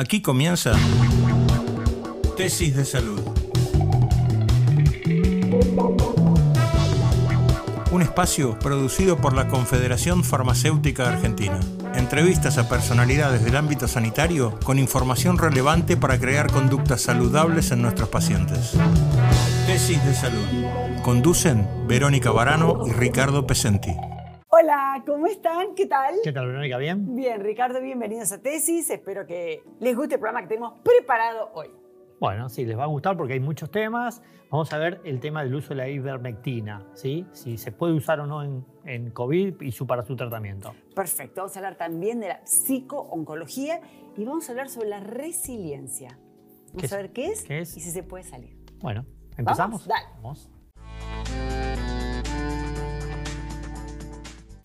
Aquí 0.00 0.22
comienza 0.22 0.72
Tesis 2.34 2.74
de 2.74 2.86
Salud. 2.86 3.20
Un 7.92 8.00
espacio 8.00 8.58
producido 8.58 9.18
por 9.18 9.34
la 9.34 9.48
Confederación 9.48 10.24
Farmacéutica 10.24 11.06
Argentina. 11.06 11.60
Entrevistas 11.94 12.56
a 12.56 12.66
personalidades 12.66 13.44
del 13.44 13.56
ámbito 13.56 13.88
sanitario 13.88 14.58
con 14.64 14.78
información 14.78 15.36
relevante 15.36 15.98
para 15.98 16.18
crear 16.18 16.50
conductas 16.50 17.02
saludables 17.02 17.70
en 17.70 17.82
nuestros 17.82 18.08
pacientes. 18.08 18.72
Tesis 19.66 20.02
de 20.02 20.14
Salud. 20.14 20.46
Conducen 21.02 21.68
Verónica 21.86 22.30
Barano 22.30 22.86
y 22.86 22.92
Ricardo 22.92 23.46
Pesenti. 23.46 23.94
Hola, 24.70 25.02
¿cómo 25.04 25.26
están? 25.26 25.74
¿Qué 25.74 25.86
tal? 25.86 26.14
¿Qué 26.22 26.30
tal, 26.30 26.46
Verónica? 26.46 26.78
¿Bien? 26.78 27.16
Bien, 27.16 27.40
Ricardo, 27.40 27.80
bienvenidos 27.80 28.30
a 28.30 28.40
Tesis. 28.40 28.88
Espero 28.88 29.26
que 29.26 29.64
les 29.80 29.96
guste 29.96 30.14
el 30.14 30.20
programa 30.20 30.42
que 30.42 30.46
tenemos 30.46 30.74
preparado 30.84 31.50
hoy. 31.54 31.72
Bueno, 32.20 32.48
sí, 32.48 32.64
les 32.64 32.78
va 32.78 32.84
a 32.84 32.86
gustar 32.86 33.16
porque 33.16 33.32
hay 33.32 33.40
muchos 33.40 33.68
temas. 33.72 34.22
Vamos 34.48 34.72
a 34.72 34.78
ver 34.78 35.00
el 35.02 35.18
tema 35.18 35.42
del 35.42 35.56
uso 35.56 35.70
de 35.70 35.74
la 35.74 35.88
ivermectina, 35.88 36.86
¿sí? 36.94 37.26
Si 37.32 37.58
se 37.58 37.72
puede 37.72 37.94
usar 37.94 38.20
o 38.20 38.26
no 38.26 38.44
en, 38.84 39.10
COVID 39.10 39.60
y 39.60 39.72
su, 39.72 39.88
para 39.88 40.04
su 40.04 40.14
tratamiento. 40.14 40.72
Perfecto. 40.94 41.40
Vamos 41.40 41.56
a 41.56 41.58
hablar 41.58 41.74
también 41.74 42.20
de 42.20 42.28
la 42.28 42.46
psico-oncología 42.46 43.80
y 44.16 44.24
vamos 44.24 44.48
a 44.48 44.52
hablar 44.52 44.68
sobre 44.68 44.88
la 44.88 45.00
resiliencia. 45.00 46.16
Vamos 46.74 46.92
a 46.92 46.96
ver 46.96 47.12
qué 47.12 47.26
es, 47.26 47.42
qué 47.42 47.58
es, 47.58 47.76
y 47.76 47.80
si 47.80 47.90
se 47.90 48.04
puede 48.04 48.22
salir. 48.22 48.56
Bueno, 48.78 49.04
¿empezamos? 49.36 49.84
Dale. 49.88 50.06
Vamos. 50.14 50.48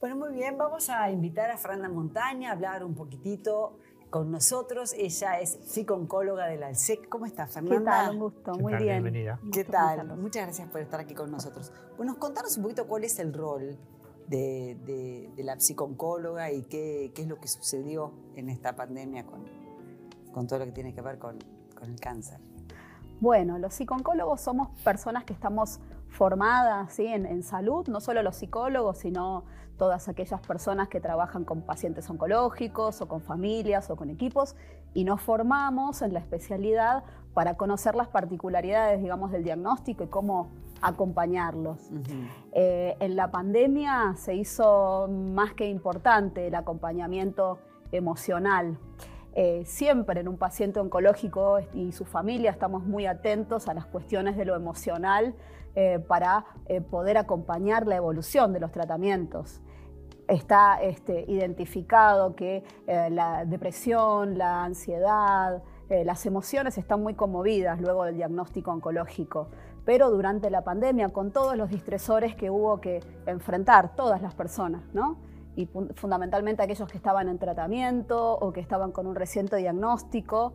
Bueno, 0.06 0.18
muy 0.18 0.34
bien, 0.34 0.56
vamos 0.56 0.88
a 0.92 1.10
invitar 1.10 1.50
a 1.50 1.58
Fernanda 1.58 1.90
Montaña 1.90 2.50
a 2.50 2.52
hablar 2.54 2.84
un 2.84 2.94
poquitito 2.94 3.80
con 4.12 4.30
nosotros. 4.30 4.94
Ella 4.94 5.40
es 5.40 5.58
psico-oncóloga 5.64 6.46
de 6.46 6.58
la 6.58 6.68
ALSEC. 6.68 7.10
¿Cómo 7.10 7.26
está, 7.26 7.48
Fernanda? 7.48 7.80
¿Qué 7.80 7.86
tal? 7.86 8.14
Un 8.14 8.20
gusto, 8.20 8.54
muy 8.54 8.74
bien. 8.76 9.02
Bienvenida. 9.02 9.40
¿Qué 9.52 9.64
tal? 9.64 10.16
Muchas 10.16 10.44
gracias 10.44 10.70
por 10.70 10.82
estar 10.82 11.00
aquí 11.00 11.16
con 11.16 11.32
nosotros. 11.32 11.74
Bueno, 11.98 12.20
contanos 12.20 12.56
un 12.58 12.62
poquito 12.62 12.86
cuál 12.86 13.04
es 13.04 13.18
el 13.18 13.34
rol 13.34 13.80
de, 14.28 15.34
la 15.38 15.60
psico-oncóloga 15.60 16.52
y 16.52 16.62
qué, 16.66 17.12
es 17.18 17.28
lo 17.28 17.40
que 17.40 17.48
sucedió 17.48 18.14
en 18.36 18.50
esta 18.50 18.76
pandemia 18.76 19.26
con, 19.26 19.44
con 20.32 20.46
todo 20.46 20.60
lo 20.60 20.66
que 20.66 20.72
tiene 20.72 20.94
que 20.94 21.02
ver 21.02 21.18
con, 21.18 21.40
el 21.82 22.00
cáncer. 22.00 22.40
Bueno, 23.20 23.58
los 23.58 23.74
psico-oncólogos 23.74 24.40
somos 24.40 24.70
personas 24.84 25.24
que 25.24 25.34
estamos 25.34 25.80
formadas 26.16 26.94
¿sí? 26.94 27.06
en, 27.06 27.26
en 27.26 27.44
salud, 27.44 27.88
no 27.88 28.00
solo 28.02 28.24
los 28.24 28.38
psicólogos, 28.38 28.98
sino 28.98 29.44
todas 29.78 30.08
aquellas 30.08 30.42
personas 30.42 30.88
que 30.88 31.00
trabajan 31.00 31.44
con 31.44 31.62
pacientes 31.62 32.10
oncológicos 32.10 33.02
o 33.02 33.08
con 33.08 33.22
familias 33.22 33.90
o 33.90 33.96
con 33.96 34.10
equipos 34.10 34.56
y 34.94 35.04
nos 35.04 35.22
formamos 35.22 36.02
en 36.02 36.14
la 36.14 36.20
especialidad 36.20 37.04
para 37.34 37.56
conocer 37.56 37.96
las 37.96 38.08
particularidades, 38.08 39.02
digamos, 39.02 39.32
del 39.32 39.44
diagnóstico 39.44 40.06
y 40.06 40.08
cómo 40.08 40.50
acompañarlos. 40.82 41.78
Eh, 42.54 42.96
en 43.00 43.16
la 43.16 43.30
pandemia 43.30 44.14
se 44.16 44.36
hizo 44.36 45.08
más 45.10 45.54
que 45.54 45.70
importante 45.70 46.48
el 46.48 46.56
acompañamiento 46.56 47.60
emocional. 47.92 48.78
Eh, 49.36 49.64
siempre 49.66 50.22
en 50.22 50.28
un 50.28 50.38
paciente 50.38 50.80
oncológico 50.80 51.60
y 51.74 51.92
su 51.92 52.06
familia 52.06 52.52
estamos 52.52 52.84
muy 52.86 53.06
atentos 53.06 53.68
a 53.68 53.74
las 53.74 53.86
cuestiones 53.86 54.38
de 54.38 54.46
lo 54.46 54.56
emocional 54.56 55.36
eh, 55.76 56.00
para 56.00 56.46
poder 56.90 57.18
acompañar 57.18 57.86
la 57.86 57.98
evolución 57.98 58.54
de 58.54 58.62
los 58.62 58.72
tratamientos 58.72 59.62
está 60.28 60.82
este, 60.82 61.26
identificado 61.28 62.36
que 62.36 62.64
eh, 62.88 63.10
la 63.10 63.46
depresión, 63.46 64.38
la 64.38 64.64
ansiedad, 64.64 65.64
eh, 65.90 66.04
las 66.04 66.26
emociones 66.26 66.78
están 66.78 67.02
muy 67.02 67.14
conmovidas 67.14 67.80
luego 67.80 68.06
del 68.06 68.16
diagnóstico 68.16 68.72
oncológico. 68.72 69.50
Pero 69.86 70.10
durante 70.10 70.50
la 70.50 70.64
pandemia, 70.64 71.10
con 71.10 71.32
todos 71.32 71.56
los 71.56 71.70
distresores 71.70 72.36
que 72.36 72.50
hubo 72.50 72.82
que 72.82 73.02
enfrentar 73.28 73.96
todas 73.96 74.22
las 74.22 74.34
personas, 74.34 74.82
¿no? 74.94 75.18
Y 75.56 75.70
fundamentalmente 75.96 76.64
aquellos 76.64 76.90
que 76.90 76.98
estaban 76.98 77.30
en 77.30 77.40
tratamiento 77.40 78.38
o 78.38 78.52
que 78.52 78.60
estaban 78.60 78.92
con 78.92 79.08
un 79.08 79.16
reciente 79.16 79.56
diagnóstico, 79.56 80.54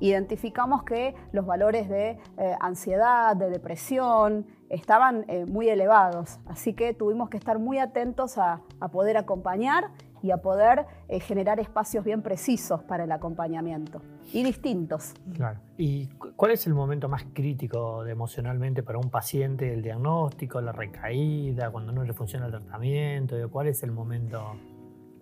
identificamos 0.00 0.82
que 0.84 1.14
los 1.32 1.46
valores 1.46 1.88
de 1.88 2.18
eh, 2.38 2.56
ansiedad, 2.60 3.34
de 3.36 3.50
depresión, 3.50 4.46
estaban 4.68 5.24
eh, 5.28 5.46
muy 5.46 5.68
elevados. 5.68 6.38
Así 6.46 6.74
que 6.74 6.92
tuvimos 6.92 7.28
que 7.28 7.36
estar 7.36 7.58
muy 7.58 7.78
atentos 7.78 8.38
a, 8.38 8.62
poder 8.92 9.16
acompañar 9.16 9.90
y 10.26 10.32
a 10.32 10.38
poder 10.38 10.86
eh, 11.08 11.20
generar 11.20 11.60
espacios 11.60 12.04
bien 12.04 12.22
precisos 12.22 12.82
para 12.82 13.04
el 13.04 13.12
acompañamiento 13.12 14.02
y 14.32 14.42
distintos. 14.42 15.14
Claro. 15.34 15.60
¿Y 15.78 16.08
cuál 16.36 16.50
es 16.50 16.66
el 16.66 16.74
momento 16.74 17.08
más 17.08 17.24
crítico 17.32 18.04
emocionalmente 18.04 18.82
para 18.82 18.98
un 18.98 19.08
paciente? 19.08 19.72
¿El 19.72 19.82
diagnóstico, 19.82 20.60
la 20.60 20.72
recaída, 20.72 21.70
cuando 21.70 21.92
no 21.92 22.02
le 22.02 22.12
funciona 22.12 22.46
el 22.46 22.52
tratamiento? 22.52 23.36
¿Cuál 23.50 23.68
es 23.68 23.82
el 23.84 23.92
momento? 23.92 24.56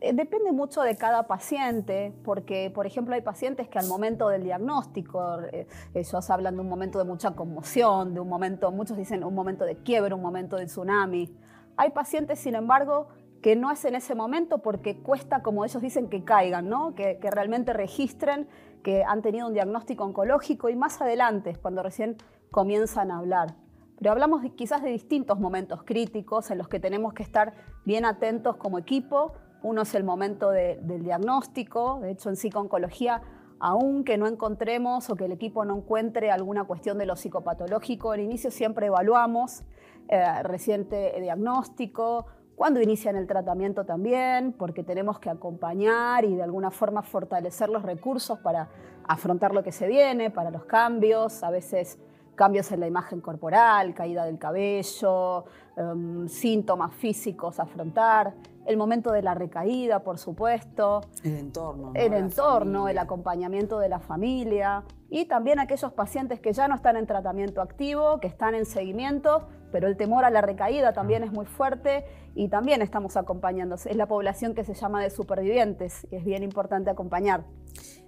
Eh, 0.00 0.12
depende 0.12 0.52
mucho 0.52 0.82
de 0.82 0.96
cada 0.96 1.26
paciente, 1.26 2.12
porque, 2.24 2.70
por 2.74 2.86
ejemplo, 2.86 3.14
hay 3.14 3.20
pacientes 3.20 3.68
que 3.68 3.78
al 3.78 3.86
momento 3.86 4.28
del 4.28 4.42
diagnóstico, 4.42 5.40
eh, 5.52 5.66
ellos 5.94 6.30
hablan 6.30 6.56
de 6.56 6.60
un 6.60 6.68
momento 6.68 6.98
de 6.98 7.04
mucha 7.04 7.30
conmoción, 7.30 8.14
de 8.14 8.20
un 8.20 8.28
momento, 8.28 8.70
muchos 8.70 8.96
dicen 8.96 9.22
un 9.24 9.34
momento 9.34 9.64
de 9.64 9.76
quiebre, 9.76 10.14
un 10.14 10.22
momento 10.22 10.56
de 10.56 10.66
tsunami. 10.66 11.34
Hay 11.76 11.90
pacientes, 11.90 12.38
sin 12.38 12.54
embargo, 12.54 13.08
que 13.44 13.56
no 13.56 13.70
es 13.70 13.84
en 13.84 13.94
ese 13.94 14.14
momento 14.14 14.62
porque 14.62 14.96
cuesta, 15.02 15.42
como 15.42 15.66
ellos 15.66 15.82
dicen, 15.82 16.08
que 16.08 16.24
caigan, 16.24 16.70
¿no? 16.70 16.94
que, 16.94 17.18
que 17.18 17.30
realmente 17.30 17.74
registren 17.74 18.48
que 18.82 19.04
han 19.04 19.20
tenido 19.20 19.48
un 19.48 19.52
diagnóstico 19.52 20.02
oncológico 20.02 20.70
y 20.70 20.76
más 20.76 21.02
adelante, 21.02 21.54
cuando 21.60 21.82
recién 21.82 22.16
comienzan 22.50 23.10
a 23.10 23.18
hablar. 23.18 23.56
Pero 23.98 24.12
hablamos 24.12 24.40
quizás 24.56 24.82
de 24.82 24.88
distintos 24.88 25.38
momentos 25.38 25.82
críticos 25.82 26.50
en 26.50 26.56
los 26.56 26.68
que 26.68 26.80
tenemos 26.80 27.12
que 27.12 27.22
estar 27.22 27.52
bien 27.84 28.06
atentos 28.06 28.56
como 28.56 28.78
equipo 28.78 29.34
uno 29.64 29.82
es 29.82 29.94
el 29.94 30.04
momento 30.04 30.50
del 30.50 31.02
diagnóstico, 31.02 31.98
de 32.02 32.10
hecho 32.12 32.28
en 32.28 32.36
psicooncología, 32.36 33.22
aunque 33.58 34.18
no 34.18 34.26
encontremos 34.26 35.08
o 35.08 35.16
que 35.16 35.24
el 35.24 35.32
equipo 35.32 35.64
no 35.64 35.78
encuentre 35.78 36.30
alguna 36.30 36.64
cuestión 36.64 36.98
de 36.98 37.06
lo 37.06 37.16
psicopatológico, 37.16 38.12
al 38.12 38.20
inicio 38.20 38.50
siempre 38.50 38.86
evaluamos 38.88 39.62
eh, 40.08 40.42
reciente 40.42 41.18
diagnóstico, 41.18 42.26
cuando 42.56 42.80
inician 42.80 43.16
el 43.16 43.26
tratamiento 43.26 43.84
también, 43.84 44.52
porque 44.52 44.84
tenemos 44.84 45.18
que 45.18 45.30
acompañar 45.30 46.24
y 46.24 46.36
de 46.36 46.42
alguna 46.42 46.70
forma 46.70 47.02
fortalecer 47.02 47.68
los 47.68 47.82
recursos 47.82 48.38
para 48.38 48.68
afrontar 49.06 49.52
lo 49.52 49.62
que 49.62 49.72
se 49.72 49.86
viene, 49.86 50.30
para 50.30 50.50
los 50.50 50.64
cambios, 50.64 51.42
a 51.42 51.50
veces 51.50 51.98
cambios 52.34 52.70
en 52.72 52.80
la 52.80 52.86
imagen 52.86 53.20
corporal, 53.20 53.94
caída 53.94 54.24
del 54.24 54.38
cabello, 54.38 55.44
em, 55.76 56.28
síntomas 56.28 56.92
físicos 56.94 57.58
a 57.58 57.64
afrontar 57.64 58.34
el 58.66 58.76
momento 58.76 59.12
de 59.12 59.22
la 59.22 59.34
recaída, 59.34 60.00
por 60.00 60.18
supuesto. 60.18 61.02
El 61.22 61.36
entorno. 61.36 61.92
El 61.94 62.12
entorno, 62.14 62.88
el 62.88 62.98
acompañamiento 62.98 63.78
de 63.78 63.88
la 63.88 64.00
familia 64.00 64.84
y 65.10 65.26
también 65.26 65.58
aquellos 65.58 65.92
pacientes 65.92 66.40
que 66.40 66.52
ya 66.52 66.66
no 66.66 66.74
están 66.74 66.96
en 66.96 67.06
tratamiento 67.06 67.60
activo, 67.60 68.20
que 68.20 68.26
están 68.26 68.54
en 68.54 68.64
seguimiento, 68.64 69.46
pero 69.74 69.88
el 69.88 69.96
temor 69.96 70.24
a 70.24 70.30
la 70.30 70.40
recaída 70.40 70.92
también 70.92 71.24
es 71.24 71.32
muy 71.32 71.46
fuerte 71.46 72.04
y 72.36 72.46
también 72.46 72.80
estamos 72.80 73.16
acompañando. 73.16 73.74
Es 73.74 73.96
la 73.96 74.06
población 74.06 74.54
que 74.54 74.62
se 74.62 74.72
llama 74.72 75.02
de 75.02 75.10
supervivientes 75.10 76.06
y 76.12 76.14
es 76.14 76.24
bien 76.24 76.44
importante 76.44 76.90
acompañar. 76.90 77.44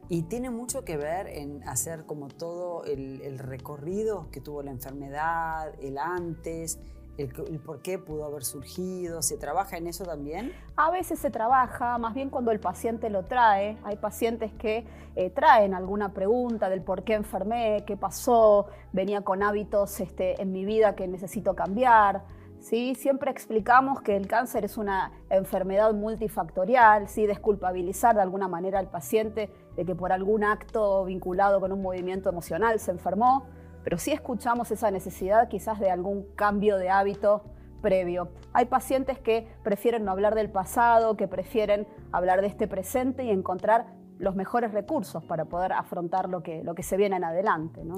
Y 0.08 0.22
tiene 0.22 0.50
mucho 0.50 0.84
que 0.84 0.96
ver 0.96 1.26
en 1.26 1.64
hacer 1.68 2.04
como 2.06 2.28
todo 2.28 2.84
el, 2.84 3.20
el 3.22 3.40
recorrido 3.40 4.28
que 4.30 4.40
tuvo 4.40 4.62
la 4.62 4.70
enfermedad, 4.70 5.72
el 5.82 5.98
antes, 5.98 6.78
el, 7.18 7.58
por 7.60 7.80
qué 7.80 7.98
pudo 7.98 8.24
haber 8.24 8.44
surgido? 8.44 9.22
¿Se 9.22 9.36
trabaja 9.36 9.76
en 9.76 9.86
eso 9.86 10.04
también? 10.04 10.52
A 10.76 10.90
veces 10.90 11.18
se 11.18 11.30
trabaja, 11.30 11.96
más 11.98 12.14
bien 12.14 12.30
cuando 12.30 12.50
el 12.50 12.60
paciente 12.60 13.10
lo 13.10 13.24
trae. 13.24 13.78
Hay 13.84 13.96
pacientes 13.96 14.52
que 14.52 14.86
eh, 15.14 15.30
traen 15.30 15.74
alguna 15.74 16.12
pregunta 16.12 16.68
del 16.68 16.82
por 16.82 17.04
qué 17.04 17.14
enfermé, 17.14 17.84
qué 17.86 17.96
pasó, 17.96 18.66
venía 18.92 19.22
con 19.22 19.42
hábitos 19.42 20.00
este, 20.00 20.40
en 20.40 20.52
mi 20.52 20.64
vida 20.64 20.94
que 20.94 21.08
necesito 21.08 21.54
cambiar. 21.54 22.24
¿sí? 22.60 22.94
Siempre 22.94 23.30
explicamos 23.30 24.02
que 24.02 24.16
el 24.16 24.26
cáncer 24.26 24.64
es 24.64 24.76
una 24.76 25.12
enfermedad 25.30 25.92
multifactorial, 25.94 27.08
¿sí? 27.08 27.26
desculpabilizar 27.26 28.16
de 28.16 28.22
alguna 28.22 28.48
manera 28.48 28.78
al 28.78 28.90
paciente 28.90 29.50
de 29.76 29.84
que 29.84 29.94
por 29.94 30.12
algún 30.12 30.44
acto 30.44 31.04
vinculado 31.04 31.60
con 31.60 31.72
un 31.72 31.80
movimiento 31.80 32.28
emocional 32.28 32.80
se 32.80 32.90
enfermó 32.90 33.46
pero 33.86 33.98
sí 33.98 34.10
escuchamos 34.10 34.72
esa 34.72 34.90
necesidad 34.90 35.46
quizás 35.46 35.78
de 35.78 35.92
algún 35.92 36.26
cambio 36.34 36.76
de 36.76 36.90
hábito 36.90 37.44
previo. 37.80 38.32
Hay 38.52 38.64
pacientes 38.64 39.16
que 39.20 39.46
prefieren 39.62 40.04
no 40.04 40.10
hablar 40.10 40.34
del 40.34 40.50
pasado, 40.50 41.16
que 41.16 41.28
prefieren 41.28 41.86
hablar 42.10 42.40
de 42.40 42.48
este 42.48 42.66
presente 42.66 43.22
y 43.22 43.30
encontrar 43.30 43.86
los 44.18 44.34
mejores 44.34 44.72
recursos 44.72 45.22
para 45.22 45.44
poder 45.44 45.72
afrontar 45.72 46.28
lo 46.28 46.42
que, 46.42 46.64
lo 46.64 46.74
que 46.74 46.82
se 46.82 46.96
viene 46.96 47.14
en 47.14 47.22
adelante. 47.22 47.84
¿no? 47.84 47.94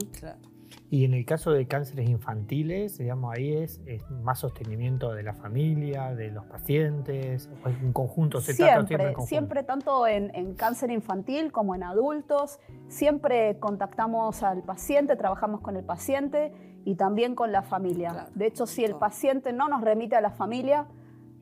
Y 0.90 1.04
en 1.04 1.14
el 1.14 1.24
caso 1.26 1.50
de 1.50 1.66
cánceres 1.66 2.08
infantiles, 2.08 2.98
digamos, 2.98 3.34
ahí 3.36 3.52
es, 3.52 3.80
es 3.86 4.02
más 4.10 4.38
sostenimiento 4.38 5.12
de 5.12 5.22
la 5.22 5.34
familia, 5.34 6.14
de 6.14 6.30
los 6.30 6.44
pacientes, 6.46 7.50
o 7.64 7.68
es 7.68 7.82
un 7.82 7.92
conjunto, 7.92 8.40
se 8.40 8.54
siempre, 8.54 8.74
trata 8.74 8.86
siempre 8.86 9.08
en 9.08 9.14
conjunto. 9.14 9.28
siempre 9.28 9.62
tanto 9.64 10.06
en, 10.06 10.34
en 10.34 10.54
cáncer 10.54 10.90
infantil 10.90 11.52
como 11.52 11.74
en 11.74 11.82
adultos, 11.82 12.58
siempre 12.88 13.58
contactamos 13.58 14.42
al 14.42 14.62
paciente, 14.62 15.16
trabajamos 15.16 15.60
con 15.60 15.76
el 15.76 15.84
paciente 15.84 16.52
y 16.84 16.94
también 16.94 17.34
con 17.34 17.52
la 17.52 17.62
familia. 17.62 18.10
Claro. 18.10 18.30
De 18.34 18.46
hecho, 18.46 18.66
si 18.66 18.84
el 18.84 18.94
paciente 18.94 19.52
no 19.52 19.68
nos 19.68 19.82
remite 19.82 20.16
a 20.16 20.22
la 20.22 20.30
familia, 20.30 20.86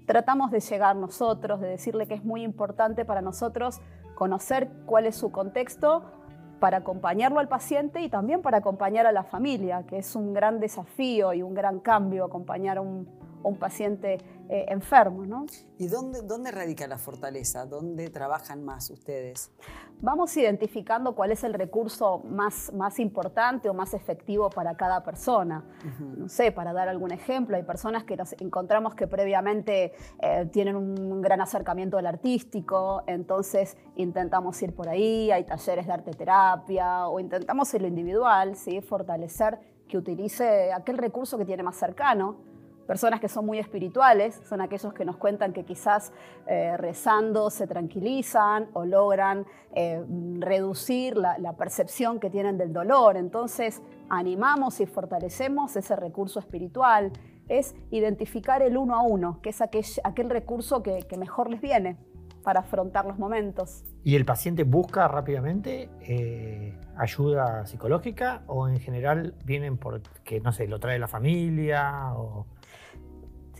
tratamos 0.07 0.51
de 0.51 0.61
llegar 0.61 0.97
nosotros, 0.97 1.61
de 1.61 1.69
decirle 1.69 2.07
que 2.07 2.15
es 2.15 2.25
muy 2.25 2.43
importante 2.43 3.05
para 3.05 3.23
nosotros 3.23 3.81
conocer 4.15 4.71
cuál 4.87 5.07
es 5.07 5.15
su 5.15 5.31
contexto 5.31 6.05
para 6.59 6.79
acompañarlo 6.79 7.39
al 7.39 7.49
paciente 7.49 8.01
y 8.01 8.09
también 8.09 8.43
para 8.43 8.59
acompañar 8.59 9.07
a 9.07 9.13
la 9.13 9.25
familia, 9.25 9.85
que 9.87 9.99
es 9.99 10.17
un 10.17 10.33
gran 10.33 10.61
desafío 10.61 11.33
y 11.33 11.43
un 11.43 11.55
gran 11.55 11.81
cambio 11.81 12.25
acompañar 12.25 12.79
a 12.79 12.81
un, 12.81 13.09
un 13.47 13.59
paciente 13.59 14.19
eh, 14.49 14.67
enfermo. 14.69 15.25
¿no? 15.27 15.47
¿Y 15.79 15.89
dónde, 15.89 16.23
dónde 16.23 16.51
radica 16.51 16.87
la 16.87 16.99
fortaleza? 16.99 17.67
¿Dónde 17.67 18.11
trabajan 18.11 18.65
más 18.65 18.91
ustedes? 18.91 19.51
Vamos 20.01 20.37
identificando 20.37 21.15
cuál 21.15 21.33
es 21.33 21.43
el 21.43 21.55
recurso 21.55 22.19
más, 22.19 22.73
más 22.75 22.99
importante 22.99 23.69
o 23.69 23.75
más 23.75 23.95
efectivo 23.95 24.51
para 24.51 24.77
cada 24.77 25.03
persona. 25.03 25.65
No 26.17 26.29
sé, 26.29 26.53
para 26.53 26.73
dar 26.73 26.89
algún 26.89 27.13
ejemplo, 27.13 27.57
hay 27.57 27.63
personas 27.63 28.05
que 28.05 28.17
nos 28.17 28.35
encontramos 28.35 28.95
que 28.95 29.07
previamente 29.07 29.93
eh, 30.21 30.47
tienen 30.53 30.77
un 30.77 31.23
gran 31.23 31.41
acercamiento 31.41 31.97
al 31.97 32.07
artístico, 32.07 33.03
entonces 33.07 33.77
intentamos 33.95 34.61
ir 34.63 34.75
por 34.75 34.89
ahí, 34.89 35.31
hay 35.31 35.45
talleres 35.45 35.87
de 35.87 35.93
arte 35.93 36.11
terapia 36.11 37.09
o 37.09 37.19
intentamos 37.21 37.73
en 37.75 37.83
lo 37.83 37.89
individual, 37.89 38.57
¿sí? 38.57 38.81
fortalecer 38.81 39.59
que 39.89 39.97
utilice 39.97 40.73
aquel 40.73 40.99
recurso 40.99 41.39
que 41.39 41.45
tiene 41.45 41.63
más 41.63 41.77
cercano. 41.77 42.37
Personas 42.87 43.21
que 43.21 43.29
son 43.29 43.45
muy 43.45 43.59
espirituales 43.59 44.41
son 44.49 44.61
aquellos 44.61 44.95
que 44.95 45.05
nos 45.05 45.17
cuentan 45.17 45.53
que 45.53 45.65
quizás 45.65 46.13
eh, 46.47 46.77
rezando 46.77 47.51
se 47.51 47.67
tranquilizan 47.67 48.69
o 48.75 48.85
logran 48.85 49.45
eh, 49.75 50.05
reducir 50.39 51.17
la, 51.17 51.53
percepción 51.59 52.21
que 52.21 52.31
tienen 52.31 52.59
del 52.59 52.73
dolor. 52.73 53.17
Entonces 53.17 53.83
animamos 54.09 54.81
y 54.81 54.87
fortalecemos 54.87 55.75
ese 55.75 55.97
recurso 55.97 56.39
espiritual. 56.39 57.13
Es 57.49 57.75
identificar 57.91 58.63
el 58.63 58.77
uno 58.77 58.95
a 58.95 59.03
uno, 59.03 59.41
que 59.43 59.51
es 59.51 59.61
aquel, 59.61 60.31
recurso 60.31 60.83
que, 60.83 60.99
que 61.09 61.17
mejor 61.17 61.51
les 61.51 61.61
viene 61.61 61.97
para 62.47 62.61
afrontar 62.61 63.05
los 63.07 63.19
momentos. 63.19 63.83
¿Y 64.05 64.15
el 64.15 64.25
paciente 64.25 64.63
busca 64.63 65.09
rápidamente 65.09 65.91
eh, 66.01 66.79
ayuda 66.97 67.67
psicológica 67.67 68.43
o 68.47 68.69
en 68.69 68.79
general 68.79 69.35
vienen 69.45 69.77
porque, 69.79 70.41
no 70.41 70.53
sé, 70.53 70.69
lo 70.69 70.79
trae 70.79 71.01
la 71.01 71.09
familia? 71.09 72.13
O... 72.15 72.47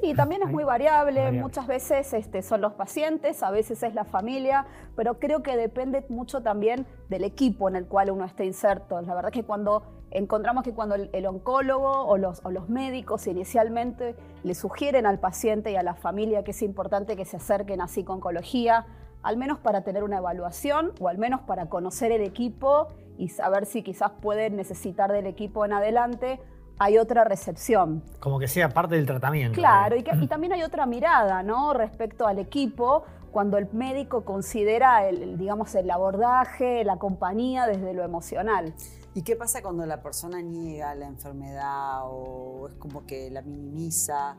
Sí, 0.01 0.15
también 0.15 0.43
es 0.43 0.51
muy 0.51 0.63
variable. 0.63 1.21
Variable. 1.21 1.41
Muchas 1.41 1.67
veces 1.67 2.13
este, 2.13 2.43
son 2.43 2.61
los 2.61 2.75
pacientes, 2.75 3.43
a 3.43 3.51
veces 3.51 3.83
es 3.83 3.95
la 3.95 4.05
familia, 4.05 4.67
pero 4.95 5.19
creo 5.19 5.43
que 5.43 5.57
depende 5.57 6.05
mucho 6.11 6.43
también 6.43 6.87
del 7.09 7.25
equipo 7.25 7.69
en 7.69 7.77
el 7.77 7.87
cual 7.87 8.11
uno 8.11 8.25
esté 8.25 8.45
inserto. 8.45 9.01
La 9.01 9.15
verdad 9.15 9.31
es 9.33 9.41
que 9.41 9.45
cuando 9.45 9.83
encontramos 10.11 10.65
que 10.65 10.75
cuando 10.75 10.95
el, 10.95 11.09
el 11.13 11.27
oncólogo 11.27 11.91
o 11.91 12.19
los, 12.19 12.45
o 12.45 12.51
los 12.51 12.69
médicos 12.69 13.27
inicialmente 13.27 14.15
le 14.45 14.55
sugieren 14.55 15.07
al 15.07 15.19
paciente 15.19 15.73
y 15.73 15.77
a 15.77 15.83
la 15.83 15.95
familia 15.95 16.45
que 16.45 16.51
es 16.51 16.63
importante 16.63 17.17
que 17.17 17.25
se 17.25 17.39
acerquen 17.39 17.81
así 17.81 18.05
con 18.05 18.17
oncología, 18.17 18.87
al 19.23 19.37
menos 19.37 19.59
para 19.59 19.83
tener 19.83 20.05
una 20.05 20.19
evaluación 20.19 20.93
o 21.01 21.09
al 21.09 21.19
menos 21.19 21.41
para 21.41 21.69
conocer 21.69 22.13
el 22.13 22.23
equipo 22.23 22.89
y 23.19 23.31
saber 23.31 23.67
si 23.67 23.83
quizás 23.83 24.13
pueden 24.21 24.57
necesitar 24.57 25.11
del 25.11 25.27
equipo 25.27 25.65
en 25.65 25.73
adelante, 25.73 26.39
hay 26.79 26.99
otra 26.99 27.25
recepción. 27.25 28.03
Como 28.21 28.39
que 28.39 28.49
sea 28.49 28.69
parte 28.69 28.95
del 28.97 29.07
tratamiento. 29.07 29.55
Claro, 29.59 29.97
y, 29.97 30.03
que- 30.03 30.17
y 30.21 30.27
también 30.27 30.53
hay 30.53 30.63
otra 30.63 30.87
mirada, 30.87 31.43
¿no? 31.43 31.73
Respecto 31.73 32.27
al 32.27 32.39
equipo, 32.39 33.05
cuando 33.31 33.59
el 33.59 33.69
médico 33.73 34.25
considera, 34.25 35.09
el, 35.09 35.23
el, 35.23 35.39
digamos, 35.39 35.75
el 35.75 35.91
abordaje, 35.91 36.85
la 36.85 36.97
compañía 36.99 37.67
desde 37.67 37.93
lo 37.95 38.03
emocional. 38.05 38.75
¿Y 39.15 39.23
qué 39.23 39.35
pasa 39.37 39.63
cuando 39.63 39.87
la 39.87 40.03
persona 40.03 40.43
niega 40.43 40.95
la 40.95 41.07
enfermedad 41.07 42.01
o 42.05 42.69
es 42.69 42.75
como 42.75 43.07
que 43.07 43.31
la 43.31 43.41
minimiza? 43.43 44.37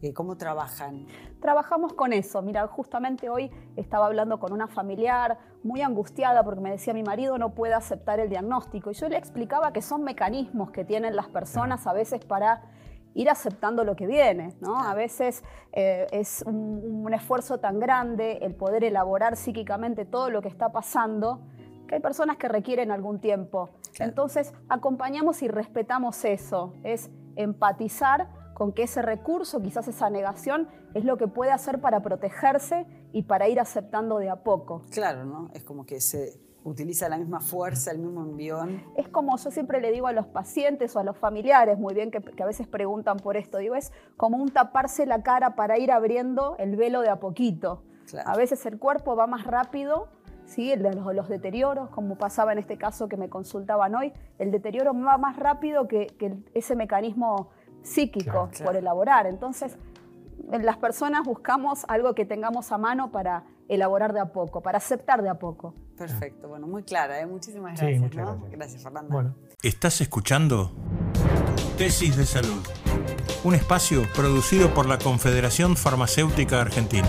Eh, 0.00 0.14
¿Cómo 0.14 0.36
trabajan? 0.36 1.06
Trabajamos 1.40 1.92
con 1.92 2.12
eso. 2.12 2.40
Mira, 2.40 2.66
justamente 2.68 3.28
hoy 3.28 3.50
estaba 3.76 4.06
hablando 4.06 4.38
con 4.38 4.52
una 4.52 4.68
familiar 4.68 5.38
muy 5.64 5.82
angustiada 5.82 6.44
porque 6.44 6.60
me 6.60 6.70
decía 6.70 6.94
mi 6.94 7.02
marido 7.02 7.36
no 7.36 7.54
puede 7.54 7.74
aceptar 7.74 8.20
el 8.20 8.28
diagnóstico. 8.28 8.92
Y 8.92 8.94
yo 8.94 9.08
le 9.08 9.16
explicaba 9.16 9.72
que 9.72 9.82
son 9.82 10.04
mecanismos 10.04 10.70
que 10.70 10.84
tienen 10.84 11.16
las 11.16 11.28
personas 11.28 11.86
a 11.86 11.92
veces 11.92 12.24
para 12.24 12.62
ir 13.14 13.28
aceptando 13.28 13.82
lo 13.82 13.96
que 13.96 14.06
viene, 14.06 14.54
¿no? 14.60 14.78
A 14.78 14.94
veces 14.94 15.42
eh, 15.72 16.06
es 16.12 16.44
un, 16.46 17.04
un 17.04 17.12
esfuerzo 17.12 17.58
tan 17.58 17.80
grande 17.80 18.38
el 18.42 18.54
poder 18.54 18.84
elaborar 18.84 19.36
psíquicamente 19.36 20.04
todo 20.04 20.30
lo 20.30 20.42
que 20.42 20.48
está 20.48 20.70
pasando 20.70 21.40
que 21.88 21.96
hay 21.96 22.00
personas 22.00 22.36
que 22.36 22.48
requieren 22.48 22.92
algún 22.92 23.18
tiempo. 23.18 23.70
Claro. 23.94 24.10
Entonces, 24.10 24.52
acompañamos 24.68 25.42
y 25.42 25.48
respetamos 25.48 26.24
eso, 26.24 26.74
es 26.84 27.10
empatizar 27.34 28.28
con 28.58 28.72
que 28.72 28.82
ese 28.82 29.02
recurso, 29.02 29.62
quizás 29.62 29.86
esa 29.86 30.10
negación, 30.10 30.66
es 30.92 31.04
lo 31.04 31.16
que 31.16 31.28
puede 31.28 31.52
hacer 31.52 31.80
para 31.80 32.02
protegerse 32.02 32.86
y 33.12 33.22
para 33.22 33.46
ir 33.48 33.60
aceptando 33.60 34.18
de 34.18 34.28
a 34.30 34.42
poco. 34.42 34.82
Claro, 34.90 35.24
¿no? 35.24 35.48
Es 35.54 35.62
como 35.62 35.86
que 35.86 36.00
se 36.00 36.40
utiliza 36.64 37.08
la 37.08 37.18
misma 37.18 37.40
fuerza, 37.40 37.92
el 37.92 38.00
mismo 38.00 38.20
envión. 38.20 38.82
Es 38.96 39.08
como 39.08 39.36
yo 39.38 39.52
siempre 39.52 39.80
le 39.80 39.92
digo 39.92 40.08
a 40.08 40.12
los 40.12 40.26
pacientes 40.26 40.96
o 40.96 40.98
a 40.98 41.04
los 41.04 41.16
familiares, 41.16 41.78
muy 41.78 41.94
bien, 41.94 42.10
que, 42.10 42.20
que 42.20 42.42
a 42.42 42.46
veces 42.46 42.66
preguntan 42.66 43.18
por 43.18 43.36
esto, 43.36 43.58
digo, 43.58 43.76
es 43.76 43.92
como 44.16 44.38
un 44.38 44.48
taparse 44.50 45.06
la 45.06 45.22
cara 45.22 45.54
para 45.54 45.78
ir 45.78 45.92
abriendo 45.92 46.56
el 46.58 46.74
velo 46.74 47.00
de 47.02 47.10
a 47.10 47.20
poquito. 47.20 47.84
Claro. 48.10 48.28
A 48.28 48.36
veces 48.36 48.66
el 48.66 48.80
cuerpo 48.80 49.14
va 49.14 49.28
más 49.28 49.46
rápido, 49.46 50.08
¿sí? 50.48 50.74
Los, 50.76 50.96
los 51.14 51.28
deterioros, 51.28 51.90
como 51.90 52.16
pasaba 52.16 52.52
en 52.52 52.58
este 52.58 52.76
caso 52.76 53.08
que 53.08 53.16
me 53.16 53.28
consultaban 53.28 53.94
hoy, 53.94 54.12
el 54.38 54.50
deterioro 54.50 54.92
va 54.94 55.18
más 55.18 55.36
rápido 55.36 55.86
que, 55.86 56.08
ese 56.54 56.74
mecanismo 56.74 57.50
psíquico 57.82 58.24
Claro, 58.30 58.48
claro. 58.50 58.64
por 58.66 58.76
elaborar. 58.76 59.26
Entonces, 59.26 59.76
en 60.52 60.64
las 60.64 60.76
personas 60.76 61.24
buscamos 61.24 61.84
algo 61.88 62.14
que 62.14 62.24
tengamos 62.24 62.70
a 62.72 62.78
mano 62.78 63.10
para 63.10 63.44
elaborar 63.68 64.12
de 64.14 64.20
a 64.20 64.32
poco, 64.32 64.62
para 64.62 64.78
aceptar 64.78 65.22
de 65.22 65.28
a 65.28 65.34
poco. 65.38 65.74
Perfecto, 65.96 66.48
bueno, 66.48 66.66
muy 66.66 66.84
clara, 66.84 67.20
¿eh? 67.20 67.26
Muchísimas 67.26 67.78
Sí, 67.78 67.84
gracias. 67.84 68.00
muchas 68.02 68.16
¿no? 68.24 68.32
gracias. 68.32 68.50
Gracias, 68.52 68.82
Fernanda. 68.82 69.14
Bueno, 69.14 69.34
¿Estás 69.62 70.00
escuchando? 70.00 70.72
Tesis 71.76 72.16
de 72.16 72.24
Salud. 72.24 72.62
Un 73.44 73.54
espacio 73.54 74.02
producido 74.14 74.72
por 74.74 74.86
la 74.86 74.98
Confederación 74.98 75.76
Farmacéutica 75.76 76.60
Argentina. 76.60 77.08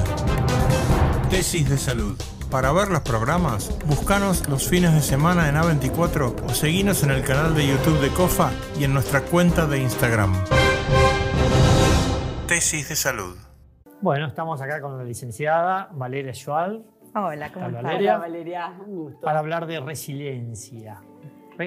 Tesis 1.29 1.69
de 1.69 1.77
Salud. 1.77 2.17
Para 2.51 2.71
ver 2.71 2.89
los 2.89 3.01
programas, 3.01 3.71
buscanos 3.85 4.47
los 4.49 4.67
fines 4.67 4.93
de 4.93 5.01
semana 5.01 5.47
en 5.49 5.55
A24 5.55 6.33
o 6.45 6.49
seguinos 6.53 7.03
en 7.03 7.11
el 7.11 7.23
canal 7.23 7.53
de 7.55 7.67
YouTube 7.67 7.99
de 8.01 8.09
COFA 8.09 8.51
y 8.79 8.83
en 8.85 8.93
nuestra 8.93 9.21
cuenta 9.21 9.67
de 9.67 9.79
Instagram. 9.81 10.33
Tesis 12.49 12.89
de 12.89 12.95
Salud. 12.95 13.37
bueno, 14.01 14.25
estamos 14.25 14.59
acá 14.61 14.81
con 14.81 14.97
la 14.97 15.03
licenciada 15.03 15.89
Valeria 15.93 16.33
Schwal 16.33 16.83
Hola, 17.13 17.51
¿cómo 17.53 17.67
estás? 17.67 17.83
Valeria. 17.83 18.15
Hola, 18.15 18.19
Valeria, 18.27 18.73
un 18.87 18.95
gusto. 18.95 19.21
para 19.21 19.37
hablar 19.39 19.67
de 19.67 19.79
resiliencia. 19.79 20.99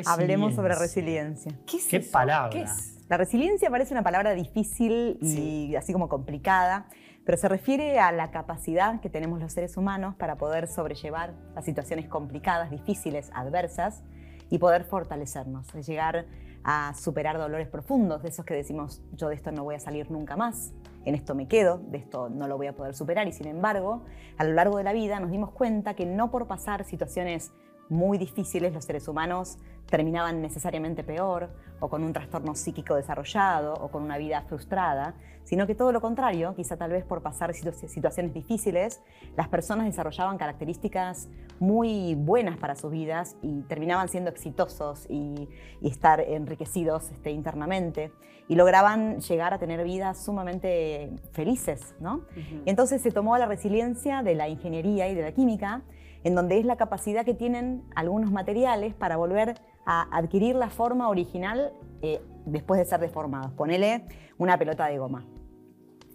Hablemos 0.07 0.55
sobre 0.57 0.75
Resiliencia. 0.75 1.53
¿Qué 1.67 1.77
es 1.77 1.87
¿Qué 1.87 1.97
eso? 1.99 2.11
palabra? 2.11 2.51
¿Qué 2.51 2.63
es? 2.63 2.99
La 3.09 3.17
resiliencia 3.17 3.71
parece 3.71 3.95
una 3.95 4.03
palabra 4.03 4.33
difícil 4.35 5.19
y 5.21 5.27
Sí. 5.29 5.77
así 5.77 5.93
como 5.93 6.09
complicada, 6.09 6.87
pero 7.25 7.37
se 7.39 7.49
refiere 7.49 8.01
a 8.01 8.11
la 8.11 8.33
capacidad 8.33 9.01
que 9.01 9.09
tenemos 9.09 9.41
los 9.41 9.53
seres 9.53 9.77
humanos 9.77 10.17
para 10.17 10.37
poder 10.37 10.67
sobrellevar 10.67 11.33
las 11.55 11.65
situaciones 11.65 12.09
complicadas, 12.09 12.71
difíciles, 12.71 13.31
adversas 13.35 14.03
y 14.51 14.59
poder 14.59 14.83
fortalecernos, 14.85 15.73
llegar 15.87 16.27
a 16.65 16.95
superar 16.95 17.39
dolores 17.39 17.69
profundos, 17.69 18.23
de 18.23 18.29
esos 18.29 18.45
que 18.45 18.55
decimos, 18.55 19.03
yo 19.13 19.29
de 19.29 19.35
esto 19.35 19.51
no 19.53 19.65
voy 19.65 19.75
a 19.75 19.81
salir 19.81 20.11
nunca 20.11 20.37
más, 20.37 20.73
en 21.05 21.15
esto 21.15 21.35
me 21.35 21.49
quedo, 21.49 21.79
de 21.79 21.99
esto 21.99 22.29
no 22.29 22.47
lo 22.47 22.57
voy 22.57 22.69
a 22.69 22.77
poder 22.77 22.95
superar 22.95 23.27
y 23.27 23.33
sin 23.33 23.49
embargo, 23.49 24.05
a 24.39 24.45
lo 24.45 24.53
largo 24.53 24.79
de 24.79 24.85
la 24.85 24.93
vida 24.93 25.19
nos 25.21 25.31
dimos 25.31 25.51
cuenta 25.51 25.95
que 25.95 26.07
no 26.07 26.31
por 26.31 26.47
pasar 26.47 26.85
situaciones 26.85 27.53
muy 27.89 28.17
difíciles 28.17 28.73
los 28.73 28.85
seres 28.85 29.09
humanos 29.09 29.59
terminaban 29.89 30.41
necesariamente 30.41 31.05
peor 31.05 31.51
o 31.81 31.89
con 31.89 32.03
un 32.05 32.13
trastorno 32.13 32.55
psíquico 32.55 32.95
desarrollado 32.95 33.75
o 33.75 33.89
con 33.91 34.03
una 34.03 34.17
vida 34.17 34.43
frustrada, 34.43 35.15
sino 35.45 35.67
que 35.67 35.75
todo 35.75 35.91
lo 35.91 36.01
contrario, 36.01 36.55
quizá 36.55 36.77
tal 36.77 36.93
vez 36.93 37.05
por 37.05 37.21
pasar 37.21 37.53
situ- 37.53 37.73
situaciones 37.89 38.33
difíciles, 38.33 39.03
las 39.37 39.49
personas 39.49 39.87
desarrollaban 39.87 40.39
características 40.39 41.29
muy 41.59 42.15
buenas 42.15 42.57
para 42.57 42.77
sus 42.77 42.93
vidas 42.93 43.37
y 43.43 43.63
terminaban 43.63 44.09
siendo 44.09 44.31
exitosos 44.31 45.07
y, 45.11 45.49
y 45.81 45.89
estar 45.91 46.21
enriquecidos 46.21 47.11
este, 47.11 47.33
internamente 47.33 48.13
y 48.49 48.55
lograban 48.55 49.21
llegar 49.21 49.53
a 49.53 49.59
tener 49.59 49.83
vidas 49.85 50.25
sumamente 50.25 51.11
felices, 51.33 51.95
¿no? 52.01 52.23
Y 52.65 52.71
entonces 52.71 53.03
se 53.03 53.11
tomó 53.11 53.37
la 53.39 53.47
resiliencia 53.47 54.23
de 54.23 54.35
la 54.35 54.49
ingeniería 54.49 55.09
y 55.09 55.15
de 55.15 55.23
la 55.23 55.33
química 55.33 55.83
en 56.25 56.37
donde 56.37 56.59
es 56.59 56.65
la 56.65 56.77
capacidad 56.77 57.25
que 57.25 57.35
tienen 57.35 57.83
algunos 57.97 58.31
materiales 58.31 58.95
para 58.95 59.17
volver 59.17 59.55
a 59.85 60.17
adquirir 60.17 60.57
la 60.57 60.71
forma 60.71 61.09
original 61.09 61.73
eh, 62.03 62.21
después 62.47 62.79
de 62.79 62.85
ser 62.85 63.01
deformados. 63.01 63.53
Ponele 63.53 64.05
una 64.39 64.59
pelota 64.59 64.87
de 64.87 64.99
goma. 64.99 65.25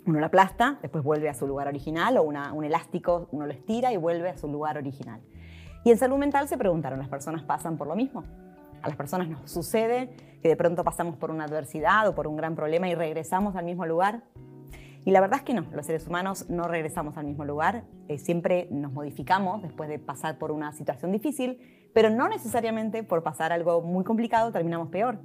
Uno 0.05 0.19
la 0.19 0.27
aplasta, 0.27 0.79
después 0.81 1.03
vuelve 1.03 1.27
a 1.27 1.33
su 1.33 1.47
lugar 1.47 1.67
original, 1.67 2.17
o 2.17 2.23
un 2.23 2.63
elástico 2.63 3.27
uno 3.31 3.45
lo 3.45 3.51
estira 3.51 3.91
y 3.91 3.97
vuelve 3.97 4.29
a 4.29 4.37
su 4.37 4.47
lugar 4.47 4.77
original. 4.77 5.21
Y 5.83 5.91
en 5.91 5.97
salud 5.97 6.17
mental 6.17 6.47
se 6.47 6.57
preguntaron, 6.57 6.99
¿las 6.99 7.09
personas 7.09 7.43
pasan 7.43 7.77
por 7.77 7.87
lo 7.87 7.95
mismo? 7.95 8.23
A 8.81 8.87
las 8.87 8.97
personas 8.97 9.27
nos 9.27 9.51
sucede 9.51 10.09
que 10.41 10.47
de 10.47 10.55
pronto 10.55 10.83
pasamos 10.83 11.17
por 11.17 11.31
una 11.31 11.45
adversidad 11.45 12.07
o 12.07 12.15
por 12.15 12.27
un 12.27 12.37
gran 12.37 12.55
problema 12.55 12.87
y 12.87 12.95
regresamos 12.95 13.55
al 13.55 13.65
mismo 13.65 13.85
lugar. 13.85 14.23
Y 15.05 15.11
la 15.11 15.21
verdad 15.21 15.39
es 15.39 15.43
que 15.43 15.53
no, 15.53 15.65
los 15.71 15.85
seres 15.85 16.05
humanos 16.05 16.49
no 16.49 16.67
regresamos 16.67 17.17
al 17.17 17.25
mismo 17.25 17.45
lugar, 17.45 17.85
eh, 18.09 18.17
siempre 18.17 18.67
nos 18.71 18.91
modificamos 18.91 19.61
después 19.61 19.87
de 19.87 19.99
pasar 19.99 20.37
por 20.37 20.51
una 20.51 20.73
situación 20.73 21.13
difícil, 21.13 21.59
pero 21.97 22.11
no 22.11 22.29
necesariamente 22.29 23.01
por 23.01 23.23
pasar 23.23 23.51
algo 23.51 23.81
muy 23.81 24.03
complicado 24.03 24.51
terminamos 24.51 24.89
peor. 24.89 25.17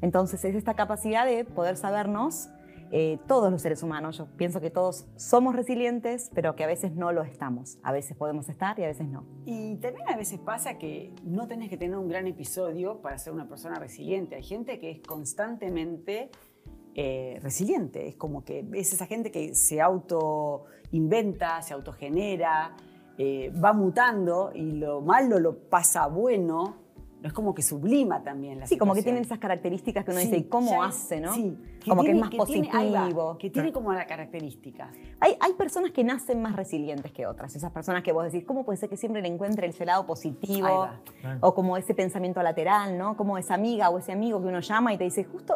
Entonces 0.00 0.44
es 0.44 0.56
esta 0.56 0.74
capacidad 0.74 1.24
de 1.24 1.44
poder 1.44 1.76
sabernos 1.76 2.48
eh, 2.90 3.20
todos 3.28 3.52
los 3.52 3.62
seres 3.62 3.84
humanos, 3.84 4.18
yo 4.18 4.26
pienso 4.36 4.60
que 4.60 4.72
todos 4.72 5.06
somos 5.14 5.54
resilientes, 5.54 6.32
pero 6.34 6.56
que 6.56 6.64
a 6.64 6.66
veces 6.66 6.96
no 6.96 7.12
lo 7.12 7.22
estamos. 7.22 7.78
A 7.84 7.92
veces 7.92 8.16
podemos 8.16 8.48
estar 8.48 8.76
y 8.80 8.82
a 8.82 8.88
veces 8.88 9.06
no. 9.06 9.26
Y 9.44 9.76
también 9.76 10.08
a 10.08 10.16
veces 10.16 10.40
pasa 10.40 10.76
que 10.76 11.14
no 11.22 11.46
tenés 11.46 11.70
que 11.70 11.76
tener 11.76 11.96
un 11.96 12.08
gran 12.08 12.26
episodio 12.26 13.00
para 13.00 13.16
ser 13.18 13.32
una 13.32 13.48
persona 13.48 13.78
resiliente. 13.78 14.34
Hay 14.34 14.42
gente 14.42 14.80
que 14.80 14.90
es 14.90 15.00
constantemente 15.06 16.30
eh, 16.96 17.38
resiliente. 17.44 18.08
Es 18.08 18.16
como 18.16 18.44
que 18.44 18.66
es 18.72 18.92
esa 18.92 19.06
gente 19.06 19.30
que 19.30 19.54
se 19.54 19.80
auto-inventa, 19.80 21.62
se 21.62 21.74
autogenera, 21.74 22.74
eh, 23.18 23.52
va 23.62 23.72
mutando 23.72 24.50
y 24.54 24.72
lo 24.72 25.00
malo 25.00 25.38
lo 25.38 25.58
pasa 25.68 26.06
bueno 26.06 26.86
es 27.26 27.32
como 27.32 27.54
que 27.54 27.62
sublima 27.62 28.22
también 28.22 28.60
la 28.60 28.66
Sí, 28.66 28.78
como 28.78 28.94
que 28.94 29.02
tienen 29.02 29.22
esas 29.22 29.38
características 29.38 30.04
que 30.04 30.10
uno 30.10 30.20
dice, 30.20 30.36
¿y 30.36 30.44
cómo 30.44 30.82
hace, 30.82 31.20
no? 31.20 31.34
Sí, 31.34 31.56
como 31.86 32.02
que 32.02 32.12
es 32.12 32.18
más 32.18 32.30
positivo. 32.30 33.36
que 33.38 33.50
tiene 33.50 33.72
como 33.72 33.92
la 33.92 34.06
característica. 34.06 34.90
Hay, 35.20 35.36
hay 35.40 35.52
personas 35.54 35.92
que 35.92 36.04
nacen 36.04 36.40
más 36.40 36.54
resilientes 36.54 37.12
que 37.12 37.26
otras. 37.26 37.54
Esas 37.56 37.72
personas 37.72 38.02
que 38.02 38.12
vos 38.12 38.24
decís, 38.24 38.44
¿cómo 38.46 38.64
puede 38.64 38.76
ser 38.76 38.88
que 38.88 38.96
siempre 38.96 39.22
le 39.22 39.28
encuentre 39.28 39.66
ese 39.66 39.84
lado 39.84 40.06
positivo? 40.06 40.88
O 41.40 41.54
como 41.54 41.76
ese 41.76 41.94
pensamiento 41.94 42.42
lateral, 42.42 42.96
¿no? 42.96 43.16
Como 43.16 43.38
esa 43.38 43.54
amiga 43.54 43.90
o 43.90 43.98
ese 43.98 44.12
amigo 44.12 44.40
que 44.40 44.48
uno 44.48 44.60
llama 44.60 44.92
y 44.92 44.98
te 44.98 45.04
dice, 45.04 45.24
justo 45.24 45.54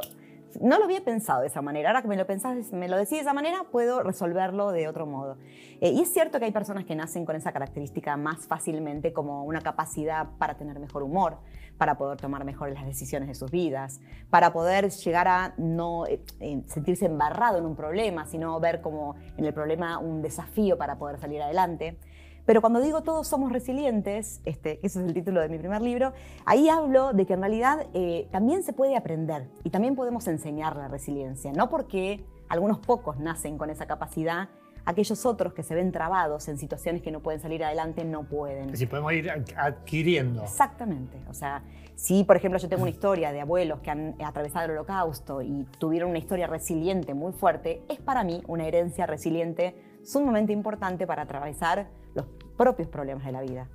no 0.61 0.79
lo 0.79 0.85
había 0.85 1.05
pensado 1.05 1.41
de 1.41 1.49
esa 1.49 1.63
manera. 1.63 1.91
Ahora 1.91 2.03
que 2.03 2.09
me 2.09 2.17
lo 2.17 2.27
pensás, 2.27 2.73
me 2.73 2.89
lo 2.89 2.97
decís 2.97 3.11
de 3.11 3.21
esa 3.21 3.33
manera, 3.33 3.65
puedo 3.71 4.03
resolverlo 4.03 4.73
de 4.73 4.89
otro 4.89 5.07
modo. 5.07 5.37
Eh, 5.81 5.91
y 5.91 6.01
es 6.01 6.13
cierto 6.13 6.39
que 6.39 6.47
hay 6.47 6.53
personas 6.53 6.85
que 6.85 6.95
nacen 6.95 7.25
con 7.25 7.37
esa 7.37 7.53
característica 7.53 8.17
más 8.17 8.47
fácilmente 8.47 9.13
como 9.13 9.45
una 9.45 9.61
capacidad 9.61 10.29
para 10.39 10.57
tener 10.57 10.79
mejor 10.79 11.03
humor, 11.03 11.39
para 11.79 11.97
poder 11.97 12.19
tomar 12.19 12.45
mejor 12.45 12.71
las 12.73 12.85
decisiones 12.85 13.29
de 13.29 13.35
sus 13.35 13.51
vidas, 13.51 14.01
para 14.29 14.53
poder 14.53 14.91
llegar 14.91 15.29
a 15.29 15.55
no 15.57 16.07
eh, 16.07 16.23
sentirse 16.67 17.07
embarrado 17.07 17.59
en 17.59 17.67
un 17.67 17.77
problema, 17.77 18.27
sino 18.27 18.59
ver 18.61 18.81
como 18.81 19.15
en 19.37 19.45
el 19.45 19.55
problema 19.55 19.99
un 19.99 20.23
desafío 20.23 20.77
para 20.77 20.99
poder 20.99 21.19
salir 21.19 21.41
adelante. 21.43 21.99
Pero 22.47 22.61
cuando 22.61 22.81
digo 22.81 23.03
todos 23.03 23.29
somos 23.29 23.53
resilientes, 23.53 24.41
este, 24.45 24.79
ese 24.83 25.01
es 25.01 25.07
el 25.07 25.15
título 25.15 25.41
de 25.41 25.49
mi 25.49 25.59
primer 25.59 25.83
libro, 25.83 26.13
ahí 26.47 26.69
hablo 26.69 27.13
de 27.13 27.27
que 27.27 27.35
en 27.35 27.41
realidad 27.41 27.87
eh, 27.95 28.29
también 28.31 28.63
se 28.63 28.73
puede 28.73 28.97
aprender 28.97 29.49
y 29.65 29.71
también 29.71 29.95
podemos 29.95 30.27
enseñar 30.29 30.77
la 30.77 30.89
resiliencia, 30.89 31.53
no 31.53 31.69
porque 31.69 32.25
algunos 32.49 32.79
pocos 32.79 33.19
nacen 33.19 33.59
con 33.59 33.71
esa 33.71 33.87
capacidad, 33.87 34.49
aquellos 34.85 35.25
otros 35.27 35.53
que 35.53 35.63
se 35.63 35.75
ven 35.75 35.93
trabados 35.93 36.49
en 36.49 36.59
situaciones 36.59 37.03
que 37.03 37.11
no 37.11 37.21
pueden 37.21 37.41
salir 37.41 37.65
adelante 37.65 38.05
no 38.05 38.25
pueden. 38.25 38.77
Si 38.77 38.87
podemos 38.87 39.13
ir 39.13 39.31
adquiriendo. 39.57 40.43
Exactamente. 40.43 41.19
O 41.29 41.35
sea, 41.35 41.63
si 41.95 42.25
por 42.25 42.37
ejemplo 42.37 42.59
yo 42.59 42.69
tengo 42.69 42.83
una 42.83 42.91
historia 42.91 43.33
de 43.33 43.41
abuelos 43.41 43.81
que 43.81 43.91
han 43.91 44.17
atravesado 44.25 44.67
el 44.67 44.73
holocausto 44.73 45.43
y 45.43 45.67
tuvieron 45.79 46.11
una 46.11 46.19
historia 46.19 46.47
resiliente 46.47 47.15
muy 47.15 47.33
fuerte, 47.33 47.83
es 47.89 48.01
para 48.01 48.25
mí 48.25 48.43
una 48.49 48.67
herencia 48.67 49.07
resiliente 49.07 49.75
sumamente 50.03 50.53
importante 50.53 51.07
para 51.07 51.23
atravesar 51.23 51.89
los 52.15 52.27
propios 52.57 52.89
problemas 52.89 53.25
de 53.25 53.33
la 53.33 53.41
vida. 53.41 53.69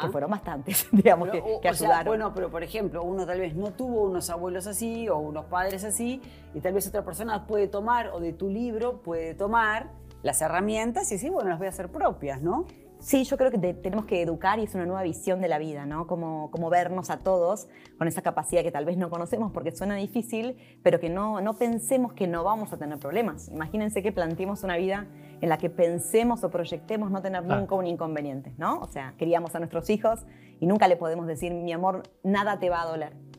Que 0.00 0.08
fueron 0.08 0.30
bastantes, 0.30 0.88
digamos, 0.92 1.30
que, 1.30 1.68
ayudaron. 1.68 2.06
bueno, 2.06 2.32
pero 2.34 2.50
por 2.50 2.64
ejemplo, 2.64 3.04
uno 3.04 3.24
tal 3.24 3.38
vez 3.38 3.54
no 3.54 3.70
tuvo 3.72 4.02
unos 4.02 4.28
abuelos 4.28 4.66
así 4.66 5.08
o 5.08 5.18
unos 5.18 5.44
padres 5.44 5.84
así, 5.84 6.20
y 6.52 6.60
tal 6.60 6.74
vez 6.74 6.88
otra 6.88 7.04
persona 7.04 7.46
puede 7.46 7.68
tomar, 7.68 8.08
o 8.08 8.18
de 8.18 8.32
tu 8.32 8.48
libro 8.48 9.02
puede 9.02 9.34
tomar 9.34 9.90
las 10.22 10.40
herramientas 10.42 11.10
y 11.12 11.14
decir, 11.14 11.30
bueno, 11.30 11.50
las 11.50 11.58
voy 11.58 11.66
a 11.66 11.70
hacer 11.70 11.90
propias, 11.90 12.42
¿no? 12.42 12.66
Sí, 13.02 13.24
yo 13.24 13.36
creo 13.36 13.50
que 13.50 13.58
tenemos 13.58 14.04
que 14.04 14.22
educar 14.22 14.60
y 14.60 14.62
es 14.62 14.76
una 14.76 14.86
nueva 14.86 15.02
visión 15.02 15.40
de 15.40 15.48
la 15.48 15.58
vida, 15.58 15.86
¿no? 15.86 16.06
Como, 16.06 16.52
como 16.52 16.70
vernos 16.70 17.10
a 17.10 17.18
todos 17.18 17.66
con 17.98 18.06
esa 18.06 18.22
capacidad 18.22 18.62
que 18.62 18.70
tal 18.70 18.84
vez 18.84 18.96
no 18.96 19.10
conocemos 19.10 19.50
porque 19.50 19.72
suena 19.72 19.96
difícil, 19.96 20.56
pero 20.84 21.00
que 21.00 21.10
no, 21.10 21.40
no 21.40 21.54
pensemos 21.54 22.12
que 22.12 22.28
no 22.28 22.44
vamos 22.44 22.72
a 22.72 22.76
tener 22.76 23.00
problemas. 23.00 23.48
Imagínense 23.48 24.04
que 24.04 24.12
planteemos 24.12 24.62
una 24.62 24.76
vida 24.76 25.08
en 25.40 25.48
la 25.48 25.58
que 25.58 25.68
pensemos 25.68 26.44
o 26.44 26.50
proyectemos 26.50 27.10
no 27.10 27.20
tener 27.20 27.44
nunca 27.44 27.74
un 27.74 27.88
inconveniente, 27.88 28.54
¿no? 28.56 28.78
O 28.78 28.86
sea, 28.86 29.14
queríamos 29.18 29.52
a 29.56 29.58
nuestros 29.58 29.90
hijos 29.90 30.20
y 30.60 30.66
nunca 30.66 30.86
le 30.86 30.94
podemos 30.94 31.26
decir, 31.26 31.52
mi 31.52 31.72
amor, 31.72 32.04
nada 32.22 32.60
te 32.60 32.70
va 32.70 32.82
a 32.82 32.86
doler 32.86 33.31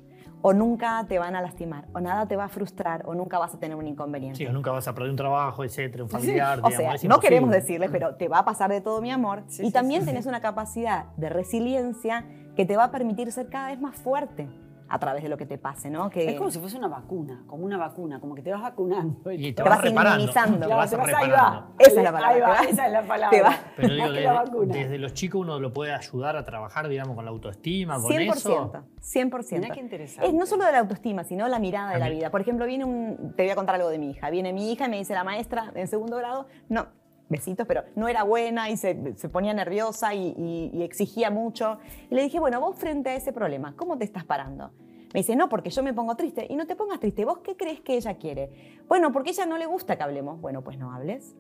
o 0.46 0.52
nunca 0.52 1.06
te 1.08 1.18
van 1.18 1.38
a 1.38 1.42
lastimar, 1.42 1.86
o 1.94 2.02
nada 2.02 2.28
te 2.28 2.36
va 2.36 2.44
a 2.44 2.50
frustrar, 2.50 3.04
o 3.06 3.16
nunca 3.16 3.40
vas 3.40 3.56
a 3.56 3.60
tener 3.60 3.78
un 3.78 3.88
inconveniente. 3.88 4.38
Sí, 4.38 4.46
o 4.46 4.52
nunca 4.52 4.72
vas 4.72 4.86
a 4.90 4.94
perder 4.94 5.10
un 5.10 5.16
trabajo, 5.16 5.64
etcétera, 5.64 6.04
un 6.04 6.10
familiar. 6.10 6.60
O 6.62 6.70
sea, 6.70 6.96
no 7.04 7.20
queremos 7.22 7.50
decirle, 7.50 7.88
pero 7.90 8.16
te 8.16 8.28
va 8.28 8.40
a 8.40 8.46
pasar 8.46 8.70
de 8.70 8.82
todo, 8.82 9.02
mi 9.02 9.10
amor. 9.10 9.44
y 9.58 9.72
también 9.72 10.06
tenés 10.06 10.26
una 10.26 10.42
capacidad 10.42 11.06
de 11.16 11.30
resiliencia 11.30 12.26
que 12.58 12.66
te 12.66 12.76
va 12.76 12.86
a 12.86 12.92
permitir 12.92 13.32
ser 13.32 13.48
cada 13.48 13.70
vez 13.70 13.80
más 13.80 13.96
fuerte 13.96 14.50
a 14.94 15.00
través 15.00 15.24
de 15.24 15.30
lo 15.30 15.38
que 15.38 15.48
te 15.48 15.58
pase, 15.58 15.90
¿no? 15.90 16.08
Que 16.08 16.30
es 16.30 16.38
como 16.38 16.52
si 16.52 16.60
fuese 16.60 16.78
una 16.78 16.88
vacuna, 16.88 17.42
como 17.48 17.66
una 17.66 17.80
vacuna, 17.80 18.20
como 18.20 18.36
que 18.36 18.44
te 18.44 18.52
vas 18.52 18.62
vacunando 18.62 19.32
y 19.32 19.52
te, 19.52 19.64
vas, 19.64 19.84
inmunizando. 19.84 20.68
Te 20.68 20.72
vas, 20.72 20.92
te 20.92 20.98
vas 20.98 21.14
ahí 21.16 21.32
va. 21.32 21.70
Esa 21.80 21.98
es 21.98 22.04
la 22.04 22.12
palabra. 22.12 22.30
Ahí 22.30 22.42
va, 22.42 22.70
esa 22.70 22.86
es 22.86 22.92
la 22.92 23.02
palabra. 23.02 23.60
Pero 23.76 23.92
digo, 23.92 24.12
desde, 24.68 24.84
desde, 24.84 24.98
los 25.00 25.16
chicos 25.16 25.42
uno 25.42 25.60
lo 25.60 25.74
puede 25.74 25.96
ayudar 25.96 26.38
a 26.38 26.46
trabajar, 26.46 26.88
digamos, 26.88 27.16
con 27.16 27.26
la 27.26 27.32
autoestima, 27.32 27.96
con 27.96 28.12
100%, 28.12 28.36
eso. 28.36 28.72
100%. 29.02 29.60
Mira 29.60 29.74
qué 29.74 29.80
interesante. 29.80 30.30
Es 30.30 30.34
no 30.36 30.46
solo 30.46 30.64
de 30.64 30.74
la 30.74 30.80
autoestima, 30.82 31.24
sino 31.24 31.48
la 31.48 31.58
mirada 31.58 31.94
de 31.94 31.98
la 31.98 32.10
vida. 32.10 32.30
Por 32.30 32.42
ejemplo, 32.42 32.68
viene 32.68 32.86
un, 32.86 33.34
te 33.36 33.42
voy 33.42 33.52
a 33.52 33.56
contar 33.56 33.74
algo 33.74 33.90
de 33.90 33.98
mi 33.98 34.12
hija. 34.12 34.30
Viene 34.30 34.54
mi 34.54 34.72
hija 34.72 34.86
y 34.86 34.90
me 34.92 34.98
dice 34.98 35.16
la 35.16 35.24
maestra 35.24 35.72
en 35.74 35.88
segundo 35.88 36.18
grado, 36.18 36.46
no, 36.70 36.86
besitos, 37.30 37.66
pero 37.68 37.84
no 37.96 38.08
era 38.08 38.24
buena 38.24 38.70
y 38.70 38.78
se, 38.78 38.96
ponía 39.32 39.54
nerviosa 39.54 40.14
y, 40.14 40.72
y, 40.74 40.84
exigía 40.84 41.30
mucho. 41.32 41.80
Y 42.10 42.16
le 42.16 42.24
dije, 42.24 42.40
bueno, 42.40 42.60
vos 42.60 42.76
frente 42.76 43.10
a 43.10 43.16
ese 43.16 43.34
problema, 43.34 43.76
¿cómo 43.76 43.98
te 43.98 44.06
estás 44.06 44.24
parando? 44.24 44.72
Me 45.14 45.20
dice, 45.20 45.36
no, 45.36 45.48
porque 45.48 45.70
yo 45.70 45.84
me 45.84 45.94
pongo 45.94 46.16
triste. 46.16 46.48
Y 46.50 46.56
no 46.56 46.66
te 46.66 46.76
pongas 46.76 47.00
triste. 47.00 47.24
¿Vos 47.24 47.40
qué 47.40 47.56
crees 47.56 47.82
que 47.82 47.96
ella 47.96 48.16
quiere? 48.16 48.82
Bueno, 48.88 49.12
porque 49.12 49.30
ella 49.30 49.46
no 49.46 49.60
le 49.60 49.68
gusta 49.68 49.96
que 49.96 50.02
hablemos. 50.02 50.42
Bueno, 50.42 50.64
pues 50.64 50.80
no 50.80 50.92
hables. 50.92 51.36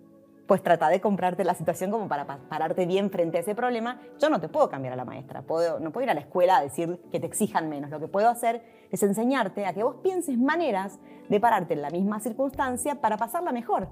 Pues 0.46 0.62
trata 0.62 0.90
de 0.90 1.02
comprarte 1.02 1.44
la 1.44 1.56
situación 1.56 1.90
como 1.90 2.08
para 2.08 2.28
pararte 2.28 2.86
bien 2.86 3.10
frente 3.10 3.38
a 3.38 3.42
ese 3.42 3.56
problema. 3.56 4.00
Yo 4.20 4.30
no 4.30 4.40
te 4.40 4.48
puedo 4.48 4.70
cambiar 4.70 4.94
a 4.94 4.96
la 4.96 5.06
maestra. 5.06 5.42
Puedo, 5.42 5.80
no 5.80 5.92
puedo 5.92 6.04
ir 6.04 6.12
a 6.12 6.14
la 6.14 6.20
escuela 6.20 6.58
a 6.58 6.62
decir 6.62 7.00
que 7.12 7.20
te 7.20 7.26
exijan 7.26 7.68
menos. 7.68 7.90
Lo 7.90 8.00
que 8.00 8.08
puedo 8.08 8.30
hacer 8.30 8.62
es 8.92 9.02
enseñarte 9.02 9.66
a 9.66 9.74
que 9.74 9.82
vos 9.82 9.96
pienses 10.04 10.38
maneras 10.38 11.00
de 11.30 11.40
pararte 11.40 11.74
en 11.74 11.82
la 11.82 11.90
misma 11.90 12.20
circunstancia 12.20 13.02
para 13.02 13.18
pasarla 13.18 13.52
mejor. 13.52 13.90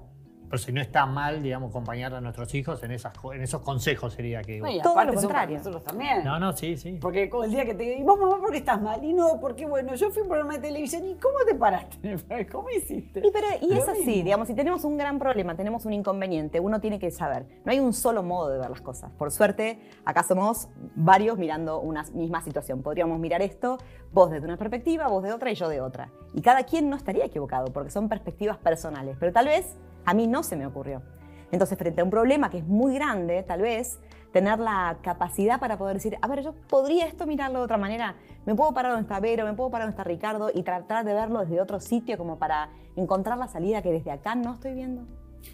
Pero 0.52 0.62
si 0.62 0.70
no 0.70 0.82
está 0.82 1.06
mal, 1.06 1.42
digamos, 1.42 1.70
acompañar 1.70 2.12
a 2.12 2.20
nuestros 2.20 2.54
hijos 2.54 2.82
en, 2.82 2.90
esas, 2.90 3.14
en 3.32 3.40
esos 3.40 3.62
consejos 3.62 4.12
sería 4.12 4.42
que... 4.42 4.60
Todo 4.82 5.02
lo 5.02 5.14
contrario. 5.14 5.56
Nosotros 5.56 5.82
también. 5.82 6.22
No, 6.24 6.38
no, 6.38 6.52
sí, 6.52 6.76
sí. 6.76 6.98
Porque 7.00 7.30
como 7.30 7.44
el 7.44 7.52
día 7.52 7.64
que 7.64 7.72
te 7.72 7.84
digo, 7.84 8.04
vos 8.04 8.20
mamá, 8.20 8.38
¿por 8.38 8.50
qué 8.50 8.58
estás 8.58 8.78
mal? 8.82 9.02
Y 9.02 9.14
no, 9.14 9.40
porque 9.40 9.64
bueno, 9.64 9.94
yo 9.94 10.10
fui 10.10 10.18
a 10.20 10.22
un 10.24 10.28
programa 10.28 10.52
de 10.52 10.58
televisión 10.58 11.06
y 11.06 11.14
¿cómo 11.14 11.38
te 11.46 11.54
paraste? 11.54 12.18
¿Cómo 12.52 12.68
hiciste? 12.68 13.20
Y, 13.26 13.30
pero, 13.30 13.46
y 13.62 13.72
es 13.72 13.88
así, 13.88 14.22
digamos, 14.22 14.46
si 14.46 14.54
tenemos 14.54 14.84
un 14.84 14.98
gran 14.98 15.18
problema, 15.18 15.56
tenemos 15.56 15.86
un 15.86 15.94
inconveniente, 15.94 16.60
uno 16.60 16.82
tiene 16.82 16.98
que 16.98 17.10
saber, 17.10 17.46
no 17.64 17.72
hay 17.72 17.80
un 17.80 17.94
solo 17.94 18.22
modo 18.22 18.50
de 18.50 18.58
ver 18.58 18.68
las 18.68 18.82
cosas. 18.82 19.10
Por 19.12 19.30
suerte, 19.30 19.80
acá 20.04 20.22
somos 20.22 20.68
varios 20.94 21.38
mirando 21.38 21.80
una 21.80 22.02
misma 22.12 22.42
situación. 22.42 22.82
Podríamos 22.82 23.18
mirar 23.18 23.40
esto, 23.40 23.78
vos 24.12 24.30
desde 24.30 24.44
una 24.44 24.58
perspectiva, 24.58 25.08
vos 25.08 25.22
de 25.22 25.32
otra 25.32 25.50
y 25.50 25.54
yo 25.54 25.70
de 25.70 25.80
otra. 25.80 26.10
Y 26.34 26.42
cada 26.42 26.64
quien 26.64 26.90
no 26.90 26.96
estaría 26.96 27.24
equivocado, 27.24 27.72
porque 27.72 27.90
son 27.90 28.10
perspectivas 28.10 28.58
personales. 28.58 29.16
Pero 29.18 29.32
tal 29.32 29.46
vez 29.46 29.78
a 30.04 30.14
mí 30.14 30.26
no 30.26 30.42
se 30.42 30.56
me 30.56 30.66
ocurrió. 30.66 31.02
Entonces, 31.50 31.76
frente 31.78 32.00
a 32.00 32.04
un 32.04 32.10
problema 32.10 32.50
que 32.50 32.58
es 32.58 32.66
muy 32.66 32.94
grande, 32.94 33.42
tal 33.42 33.60
vez, 33.60 34.00
tener 34.32 34.58
la 34.58 34.98
capacidad 35.02 35.60
para 35.60 35.76
poder 35.76 35.96
decir, 35.96 36.16
a 36.20 36.26
ver, 36.26 36.42
yo 36.42 36.54
podría 36.68 37.06
esto 37.06 37.26
mirarlo 37.26 37.58
de 37.58 37.64
otra 37.66 37.76
manera, 37.76 38.16
me 38.46 38.54
puedo 38.54 38.72
parar 38.72 38.92
donde 38.92 39.02
está 39.02 39.20
Vero, 39.20 39.44
me 39.44 39.52
puedo 39.52 39.70
parar 39.70 39.86
donde 39.86 40.00
está 40.00 40.04
Ricardo 40.04 40.50
y 40.52 40.62
tratar 40.62 41.04
de 41.04 41.12
verlo 41.12 41.40
desde 41.40 41.60
otro 41.60 41.78
sitio 41.78 42.16
como 42.16 42.38
para 42.38 42.70
encontrar 42.96 43.38
la 43.38 43.48
salida 43.48 43.82
que 43.82 43.92
desde 43.92 44.10
acá 44.10 44.34
no 44.34 44.54
estoy 44.54 44.74
viendo. 44.74 45.02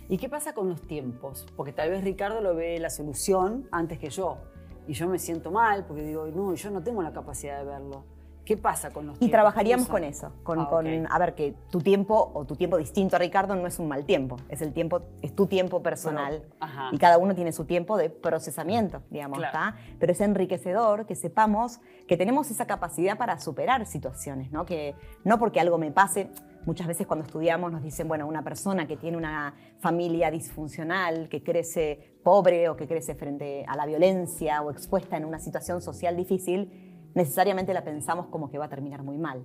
¿Y 0.08 0.18
qué 0.18 0.28
pasa 0.28 0.52
con 0.52 0.68
los 0.68 0.82
tiempos? 0.82 1.46
Porque 1.56 1.72
tal 1.72 1.90
vez 1.90 2.04
Ricardo 2.04 2.40
lo 2.40 2.54
ve 2.54 2.78
la 2.78 2.90
solución 2.90 3.68
antes 3.72 3.98
que 3.98 4.10
yo 4.10 4.38
y 4.86 4.92
yo 4.92 5.08
me 5.08 5.18
siento 5.18 5.50
mal 5.50 5.84
porque 5.84 6.02
digo, 6.02 6.26
no, 6.26 6.54
yo 6.54 6.70
no 6.70 6.82
tengo 6.82 7.02
la 7.02 7.12
capacidad 7.12 7.58
de 7.58 7.64
verlo. 7.64 8.04
¿Qué 8.48 8.56
pasa 8.56 8.88
con 8.90 9.06
los 9.06 9.16
Y 9.16 9.18
tiempos? 9.18 9.32
trabajaríamos 9.32 9.86
¿Cómo 9.88 9.98
con 9.98 10.04
eso, 10.04 10.32
con, 10.42 10.60
Ah, 10.60 10.68
con, 10.70 10.86
ok. 10.86 11.06
a 11.10 11.18
ver, 11.18 11.34
que 11.34 11.52
tu 11.68 11.80
tiempo 11.82 12.30
o 12.32 12.46
tu 12.46 12.56
tiempo 12.56 12.78
distinto 12.78 13.16
a 13.16 13.18
Ricardo 13.18 13.54
no 13.54 13.66
es 13.66 13.78
un 13.78 13.88
mal 13.88 14.06
tiempo, 14.06 14.36
es 14.48 14.62
el 14.62 14.72
tiempo, 14.72 15.02
es 15.20 15.34
tu 15.36 15.46
tiempo 15.48 15.82
personal. 15.82 16.46
Bueno. 16.58 16.88
Y 16.92 16.96
cada 16.96 17.18
uno 17.18 17.34
tiene 17.34 17.52
su 17.52 17.66
tiempo 17.66 17.98
de 17.98 18.08
procesamiento, 18.08 19.02
digamos, 19.10 19.38
Claro. 19.40 19.76
Pero 19.98 20.12
es 20.12 20.20
enriquecedor 20.22 21.04
que 21.04 21.14
sepamos 21.14 21.80
que 22.06 22.16
tenemos 22.16 22.50
esa 22.50 22.66
capacidad 22.66 23.18
para 23.18 23.38
superar 23.38 23.84
situaciones, 23.84 24.50
¿no? 24.50 24.64
Que 24.64 24.94
no 25.24 25.38
porque 25.38 25.60
algo 25.60 25.76
me 25.76 25.90
pase, 25.92 26.30
muchas 26.64 26.86
veces 26.86 27.06
cuando 27.06 27.26
estudiamos 27.26 27.70
nos 27.70 27.82
dicen, 27.82 28.08
bueno, 28.08 28.26
una 28.26 28.42
persona 28.42 28.86
que 28.86 28.96
tiene 28.96 29.18
una 29.18 29.52
familia 29.78 30.30
disfuncional, 30.30 31.28
que 31.28 31.42
crece 31.42 32.16
pobre 32.24 32.70
o 32.70 32.76
que 32.76 32.88
crece 32.88 33.14
frente 33.14 33.66
a 33.68 33.76
la 33.76 33.84
violencia 33.84 34.62
o 34.62 34.70
expuesta 34.70 35.18
en 35.18 35.26
una 35.26 35.38
situación 35.38 35.82
social 35.82 36.16
difícil, 36.16 36.87
necesariamente 37.14 37.74
la 37.74 37.84
pensamos 37.84 38.26
como 38.26 38.50
que 38.50 38.58
va 38.58 38.66
a 38.66 38.68
terminar 38.68 39.02
muy 39.02 39.18
mal. 39.18 39.44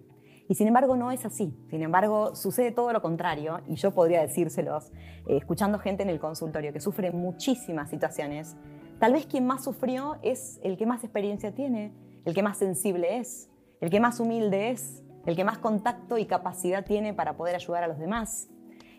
Y 0.49 0.55
sin 0.55 0.67
embargo 0.67 0.95
no 0.97 1.11
es 1.11 1.25
así. 1.25 1.55
Sin 1.69 1.81
embargo, 1.81 2.35
sucede 2.35 2.71
todo 2.71 2.91
lo 2.91 3.01
contrario, 3.01 3.61
y 3.67 3.75
yo 3.75 3.91
podría 3.91 4.21
decírselos, 4.21 4.91
eh, 5.27 5.37
escuchando 5.37 5.79
gente 5.79 6.03
en 6.03 6.09
el 6.09 6.19
consultorio 6.19 6.73
que 6.73 6.79
sufre 6.79 7.11
muchísimas 7.11 7.89
situaciones, 7.89 8.55
tal 8.99 9.13
vez 9.13 9.25
quien 9.25 9.45
más 9.45 9.63
sufrió 9.63 10.17
es 10.21 10.59
el 10.63 10.77
que 10.77 10.85
más 10.85 11.03
experiencia 11.03 11.53
tiene, 11.53 11.93
el 12.25 12.33
que 12.33 12.43
más 12.43 12.57
sensible 12.57 13.17
es, 13.17 13.49
el 13.81 13.89
que 13.89 13.99
más 13.99 14.19
humilde 14.19 14.71
es, 14.71 15.03
el 15.25 15.35
que 15.35 15.43
más 15.43 15.57
contacto 15.57 16.17
y 16.17 16.25
capacidad 16.25 16.85
tiene 16.85 17.13
para 17.13 17.37
poder 17.37 17.55
ayudar 17.55 17.83
a 17.83 17.87
los 17.87 17.99
demás. 17.99 18.49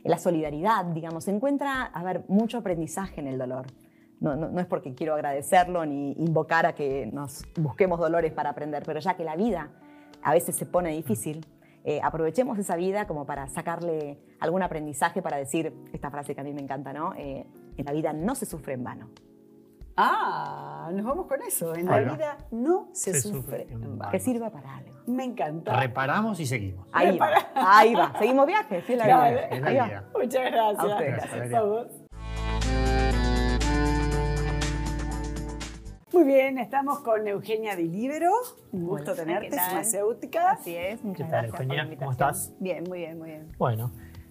La 0.04 0.18
solidaridad, 0.18 0.84
digamos, 0.86 1.28
encuentra, 1.28 1.82
a 1.82 2.02
ver, 2.02 2.24
mucho 2.28 2.58
aprendizaje 2.58 3.20
en 3.20 3.26
el 3.26 3.38
dolor. 3.38 3.66
No, 4.20 4.36
no- 4.36 4.48
no 4.48 4.60
es 4.60 4.66
porque 4.66 4.94
quiero 4.94 5.14
agradecerlo 5.14 5.84
ni 5.84 6.12
invocar 6.12 6.66
a 6.66 6.74
que 6.74 7.06
nos 7.12 7.44
busquemos 7.56 7.98
dolores 7.98 8.32
para 8.32 8.50
aprender, 8.50 8.82
pero 8.86 9.00
ya 9.00 9.14
que 9.14 9.24
la 9.24 9.36
vida 9.36 9.70
a 10.22 10.32
veces 10.32 10.56
se 10.56 10.64
pone 10.66 10.90
difícil, 10.90 11.44
eh, 11.84 12.00
aprovechemos 12.02 12.58
esa 12.58 12.76
vida 12.76 13.06
como 13.06 13.26
para 13.26 13.46
sacarle 13.48 14.18
algún 14.40 14.62
aprendizaje 14.62 15.20
para 15.20 15.36
decir 15.36 15.74
esta 15.92 16.10
frase 16.10 16.34
que 16.34 16.40
a 16.40 16.44
mí 16.44 16.54
me 16.54 16.62
encanta, 16.62 16.92
¿no? 16.94 17.12
Eh, 17.16 17.44
en 17.76 17.84
la 17.84 17.92
vida 17.92 18.12
no 18.14 18.34
se 18.34 18.46
sufre 18.46 18.72
en 18.74 18.84
vano. 18.84 19.10
Ah, 19.96 20.90
nos 20.92 21.04
vamos 21.04 21.26
con 21.26 21.40
eso. 21.42 21.74
En 21.74 21.86
la 21.86 22.00
vida 22.00 22.38
no 22.50 22.88
se, 22.92 23.12
Se 23.14 23.20
sufre. 23.20 23.64
sufre 23.64 23.66
en 23.70 23.98
vano. 23.98 24.10
Que 24.10 24.18
sirva 24.18 24.50
para 24.50 24.76
algo. 24.76 24.92
Me 25.06 25.24
encanta. 25.24 25.78
Reparamos 25.78 26.40
y 26.40 26.46
seguimos. 26.46 26.88
Ahí 26.92 27.16
va, 27.18 27.28
ahí 27.54 27.94
va. 27.94 28.12
Seguimos 28.18 28.46
viaje, 28.46 28.80
fiel 28.86 29.02
a 29.02 29.06
la 29.06 29.14
Claro, 29.14 29.30
vida. 29.36 29.46
es 29.48 29.60
la 29.60 29.68
Ahí 29.68 29.76
va. 29.76 29.86
idea. 29.86 30.04
Muchas 30.14 30.50
gracias. 30.50 30.78
A 30.78 30.86
ustedes, 30.86 31.12
gracias, 31.16 31.50
Gracias 31.50 32.03
Muy 36.14 36.22
bien, 36.22 36.58
estamos 36.58 37.00
con 37.00 37.26
Eugenia 37.26 37.74
Di 37.74 37.88
Libero. 37.88 38.30
Un 38.70 38.86
gusto 38.86 39.10
Hola, 39.14 39.24
tenerte, 39.24 39.56
farmacéutica. 39.56 40.52
Así 40.52 40.76
es, 40.76 41.02
muchas 41.02 41.26
¿Qué 41.26 41.30
tal, 41.32 41.42
gracias 41.48 41.60
Eugenia? 41.62 41.82
por 41.82 41.92
la 41.92 41.98
¿Cómo 41.98 42.10
estás? 42.12 42.54
Bien, 42.60 42.84
muy 42.88 42.98
bien, 43.00 43.18
muy 43.18 43.30
bien. 43.30 43.48
Bueno, 43.58 43.90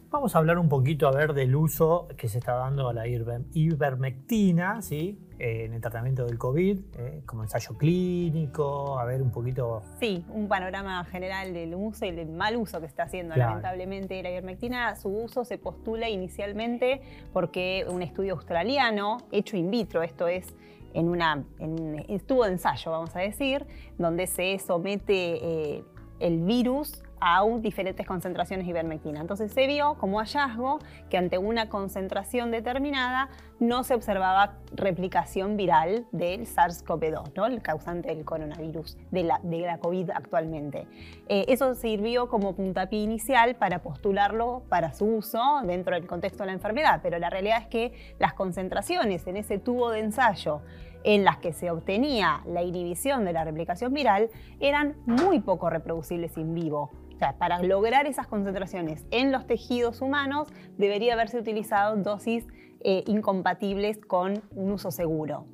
vamos 0.09 0.33
a 0.33 0.37
hablar 0.37 0.59
un 0.59 0.69
poquito 0.69 1.09
a 1.09 1.11
ver 1.11 1.33
del 1.33 1.53
uso 1.57 2.07
que 2.15 2.29
se 2.29 2.37
está 2.37 2.53
dando 2.53 2.87
a 2.87 2.93
la 2.93 3.05
iver- 3.05 3.43
ivermectina, 3.53 4.81
¿sí? 4.81 5.19
Eh, 5.39 5.65
en 5.65 5.73
el 5.73 5.81
tratamiento 5.81 6.25
del 6.25 6.37
COVID, 6.37 6.79
eh, 6.97 7.21
como 7.25 7.43
ensayo 7.43 7.77
clínico, 7.77 8.97
a 8.97 9.03
ver 9.03 9.21
un 9.21 9.31
poquito 9.31 9.83
Sí, 9.99 10.23
un 10.29 10.47
panorama 10.47 11.03
general 11.03 11.53
del 11.53 11.75
uso 11.75 12.05
y 12.05 12.11
del 12.11 12.29
mal 12.29 12.55
uso 12.55 12.79
que 12.79 12.85
está 12.85 13.03
haciendo 13.03 13.33
Claro. 13.33 13.49
lamentablemente 13.49 14.23
la 14.23 14.29
ivermectina. 14.29 14.95
Su 14.95 15.09
uso 15.09 15.43
se 15.43 15.57
postula 15.57 16.07
inicialmente 16.07 17.01
porque 17.33 17.85
un 17.89 18.01
estudio 18.01 18.35
australiano 18.35 19.17
hecho 19.33 19.57
in 19.57 19.69
vitro, 19.69 20.01
esto 20.01 20.29
es 20.29 20.47
en, 20.93 21.09
una, 21.09 21.43
en 21.59 21.79
un 21.79 22.05
estuvo 22.07 22.45
de 22.45 22.51
ensayo, 22.51 22.91
vamos 22.91 23.15
a 23.15 23.19
decir, 23.19 23.65
donde 23.97 24.27
se 24.27 24.59
somete 24.59 25.75
eh, 25.75 25.83
el 26.19 26.39
virus 26.41 27.03
a 27.25 27.41
un- 27.43 27.61
diferentes 27.61 28.05
concentraciones 28.05 28.65
de 28.65 28.71
ivermectina. 28.71 29.21
Entonces 29.21 29.53
se 29.53 29.65
vio 29.65 29.93
como 29.95 30.19
hallazgo 30.19 30.79
que 31.09 31.17
ante 31.17 31.37
una 31.37 31.69
concentración 31.69 32.51
determinada 32.51 33.29
no 33.61 33.85
se 33.85 33.93
observaba 33.93 34.57
replicación 34.73 35.55
viral 35.55 36.05
del 36.11 36.45
SARS-CoV-2, 36.45 37.31
¿no? 37.35 37.45
el 37.45 37.61
causante 37.61 38.09
del 38.09 38.25
coronavirus, 38.25 38.97
de 39.11 39.23
la, 39.23 39.39
de 39.41 39.59
la 39.61 39.77
COVID 39.77 40.09
actualmente. 40.09 40.85
Eh, 41.29 41.45
eso 41.47 41.73
sirvió 41.75 42.27
como 42.27 42.55
puntapié 42.55 42.99
inicial 42.99 43.55
para 43.55 43.79
postularlo 43.79 44.63
para 44.67 44.91
su 44.91 45.05
uso 45.05 45.61
dentro 45.65 45.95
del 45.95 46.07
contexto 46.07 46.43
de 46.43 46.47
la 46.47 46.53
enfermedad, 46.53 46.99
pero 47.01 47.19
la 47.19 47.29
realidad 47.29 47.59
es 47.61 47.67
que 47.67 48.15
las 48.19 48.33
concentraciones 48.33 49.25
en 49.27 49.37
ese 49.37 49.59
tubo 49.59 49.91
de 49.91 49.99
ensayo 50.01 50.59
en 51.05 51.23
las 51.25 51.37
que 51.37 51.51
se 51.53 51.69
obtenía 51.69 52.41
la 52.45 52.63
inhibición 52.63 53.25
de 53.25 53.33
la 53.33 53.43
replicación 53.43 53.93
viral 53.93 54.29
eran 54.59 54.95
muy 55.05 55.41
poco 55.41 55.69
reproducibles 55.69 56.37
in 56.37 56.53
vivo. 56.53 56.91
Sea, 57.23 57.37
para 57.37 57.59
lograr 57.59 58.05
esas 58.05 58.27
concentraciones 58.27 59.05
en 59.09 59.31
los 59.31 59.47
tejidos 59.47 60.01
humanos 60.01 60.49
debería 60.77 61.13
haberse 61.13 61.39
utilizado 61.39 61.95
dosis 61.95 62.45
eh, 62.81 63.05
incompatibles 63.07 63.97
con 63.97 64.41
un 64.53 64.71
uso 64.73 64.91
seguro. 64.91 65.45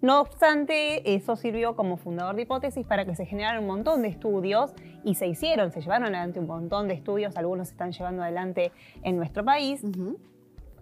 No 0.00 0.22
obstante, 0.22 1.14
eso 1.14 1.36
sirvió 1.36 1.76
como 1.76 1.98
fundador 1.98 2.36
de 2.36 2.42
hipótesis 2.42 2.86
para 2.86 3.04
que 3.04 3.14
se 3.14 3.26
generaran 3.26 3.64
un 3.64 3.66
montón 3.66 4.00
de 4.00 4.08
estudios 4.08 4.72
y 5.04 5.16
se 5.16 5.26
hicieron, 5.26 5.72
se 5.72 5.82
llevaron 5.82 6.04
adelante 6.04 6.40
un 6.40 6.46
montón 6.46 6.88
de 6.88 6.94
estudios, 6.94 7.36
algunos 7.36 7.68
se 7.68 7.72
están 7.72 7.92
llevando 7.92 8.22
adelante 8.22 8.72
en 9.02 9.18
nuestro 9.18 9.44
país, 9.44 9.82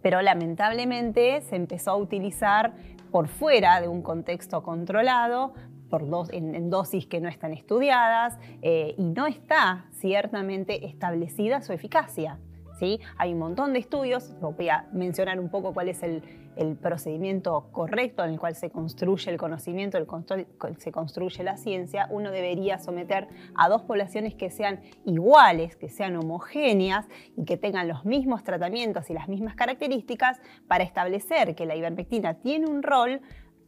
pero 0.02 0.22
lamentablemente 0.22 1.40
se 1.40 1.56
empezó 1.56 1.90
a 1.90 1.96
utilizar 1.96 2.74
por 3.10 3.26
fuera 3.26 3.80
de 3.80 3.88
un 3.88 4.02
contexto 4.02 4.62
controlado, 4.62 5.52
por 5.90 6.08
dos, 6.08 6.30
en, 6.32 6.54
en 6.54 6.70
dosis 6.70 7.06
que 7.06 7.20
no 7.20 7.28
están 7.28 7.52
estudiadas 7.52 8.38
eh, 8.62 8.94
y 8.98 9.04
no 9.04 9.26
está 9.26 9.86
ciertamente 9.92 10.86
establecida 10.86 11.62
su 11.62 11.72
eficacia. 11.72 12.38
¿sí? 12.78 13.00
Hay 13.16 13.32
un 13.32 13.38
montón 13.40 13.72
de 13.72 13.80
estudios, 13.80 14.34
voy 14.40 14.68
a 14.68 14.86
mencionar 14.92 15.40
un 15.40 15.50
poco 15.50 15.74
cuál 15.74 15.88
es 15.88 16.02
el, 16.02 16.22
el 16.56 16.76
procedimiento 16.76 17.68
correcto 17.72 18.24
en 18.24 18.30
el 18.30 18.38
cual 18.38 18.54
se 18.54 18.70
construye 18.70 19.30
el 19.30 19.36
conocimiento, 19.38 19.98
el 19.98 20.06
constru- 20.06 20.46
se 20.78 20.92
construye 20.92 21.42
la 21.42 21.56
ciencia. 21.56 22.06
Uno 22.10 22.30
debería 22.30 22.78
someter 22.78 23.28
a 23.56 23.68
dos 23.68 23.82
poblaciones 23.82 24.34
que 24.34 24.50
sean 24.50 24.80
iguales, 25.04 25.74
que 25.76 25.88
sean 25.88 26.16
homogéneas 26.16 27.06
y 27.36 27.44
que 27.44 27.56
tengan 27.56 27.88
los 27.88 28.04
mismos 28.04 28.44
tratamientos 28.44 29.10
y 29.10 29.14
las 29.14 29.28
mismas 29.28 29.54
características 29.56 30.40
para 30.68 30.84
establecer 30.84 31.54
que 31.54 31.66
la 31.66 31.74
ivermectina 31.74 32.34
tiene 32.34 32.66
un 32.66 32.82
rol 32.82 33.20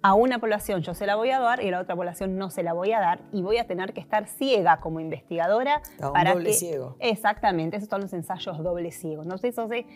a 0.02 0.14
una 0.14 0.38
población 0.38 0.80
yo 0.82 0.94
se 0.94 1.06
la 1.06 1.14
voy 1.16 1.30
a 1.30 1.40
dar 1.40 1.62
y 1.62 1.68
a 1.68 1.72
la 1.72 1.80
otra 1.80 1.94
población 1.94 2.36
no 2.38 2.50
se 2.50 2.62
la 2.62 2.72
voy 2.72 2.92
a 2.92 3.00
dar 3.00 3.20
y 3.32 3.42
voy 3.42 3.58
a 3.58 3.66
tener 3.66 3.92
que 3.92 4.00
estar 4.00 4.26
ciega 4.26 4.78
como 4.80 4.98
investigadora 5.00 5.82
A 6.00 6.06
un 6.08 6.12
para 6.14 6.32
doble 6.32 6.46
que 6.50 6.52
ciego. 6.54 6.96
exactamente 7.00 7.76
esos 7.76 7.88
son 7.88 8.00
los 8.02 8.12
ensayos 8.12 8.58
doble 8.62 8.90
ciegos 8.92 9.26
entonces 9.26 9.52
eso 9.52 9.68
se 9.68 9.86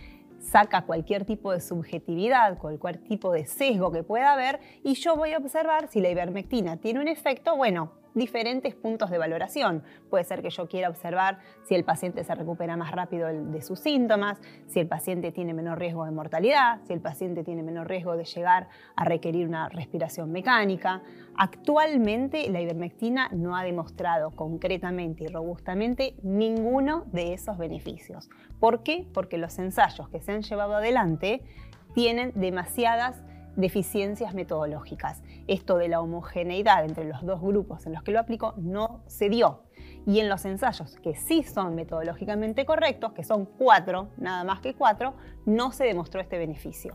saca 0.40 0.82
cualquier 0.82 1.24
tipo 1.24 1.52
de 1.52 1.60
subjetividad 1.60 2.58
cualquier 2.58 2.98
tipo 2.98 3.32
de 3.32 3.46
sesgo 3.46 3.90
que 3.92 4.02
pueda 4.02 4.34
haber 4.34 4.60
y 4.82 4.94
yo 4.94 5.16
voy 5.16 5.32
a 5.32 5.38
observar 5.38 5.88
si 5.88 6.00
la 6.00 6.10
ivermectina 6.10 6.76
tiene 6.76 7.00
un 7.00 7.08
efecto 7.08 7.56
bueno 7.56 7.92
diferentes 8.14 8.74
puntos 8.74 9.10
de 9.10 9.18
valoración. 9.18 9.82
Puede 10.08 10.24
ser 10.24 10.40
que 10.40 10.50
yo 10.50 10.68
quiera 10.68 10.88
observar 10.88 11.38
si 11.64 11.74
el 11.74 11.84
paciente 11.84 12.24
se 12.24 12.34
recupera 12.34 12.76
más 12.76 12.92
rápido 12.92 13.28
de 13.28 13.60
sus 13.62 13.80
síntomas, 13.80 14.38
si 14.66 14.80
el 14.80 14.86
paciente 14.86 15.32
tiene 15.32 15.52
menor 15.52 15.78
riesgo 15.78 16.04
de 16.04 16.12
mortalidad, 16.12 16.80
si 16.86 16.92
el 16.92 17.00
paciente 17.00 17.44
tiene 17.44 17.62
menor 17.62 17.88
riesgo 17.88 18.16
de 18.16 18.24
llegar 18.24 18.68
a 18.96 19.04
requerir 19.04 19.46
una 19.46 19.68
respiración 19.68 20.30
mecánica. 20.32 21.02
Actualmente 21.36 22.48
la 22.50 22.60
ivermectina 22.60 23.28
no 23.32 23.56
ha 23.56 23.64
demostrado 23.64 24.30
concretamente 24.30 25.24
y 25.24 25.26
robustamente 25.26 26.14
ninguno 26.22 27.04
de 27.12 27.34
esos 27.34 27.58
beneficios. 27.58 28.30
¿Por 28.60 28.82
qué? 28.82 29.06
Porque 29.12 29.38
los 29.38 29.58
ensayos 29.58 30.08
que 30.08 30.20
se 30.20 30.32
han 30.32 30.42
llevado 30.42 30.76
adelante 30.76 31.42
tienen 31.94 32.32
demasiadas 32.34 33.22
deficiencias 33.56 34.34
metodológicas. 34.34 35.22
Esto 35.46 35.76
de 35.76 35.88
la 35.88 36.00
homogeneidad 36.00 36.84
entre 36.84 37.04
los 37.04 37.24
dos 37.24 37.40
grupos 37.40 37.86
en 37.86 37.92
los 37.92 38.02
que 38.02 38.12
lo 38.12 38.20
aplico 38.20 38.54
no 38.56 39.02
se 39.06 39.28
dio. 39.28 39.62
Y 40.06 40.20
en 40.20 40.28
los 40.28 40.44
ensayos 40.44 40.96
que 40.96 41.14
sí 41.14 41.42
son 41.42 41.74
metodológicamente 41.74 42.66
correctos, 42.66 43.12
que 43.12 43.24
son 43.24 43.46
cuatro, 43.46 44.08
nada 44.18 44.44
más 44.44 44.60
que 44.60 44.74
cuatro, 44.74 45.14
no 45.46 45.72
se 45.72 45.84
demostró 45.84 46.20
este 46.20 46.38
beneficio. 46.38 46.92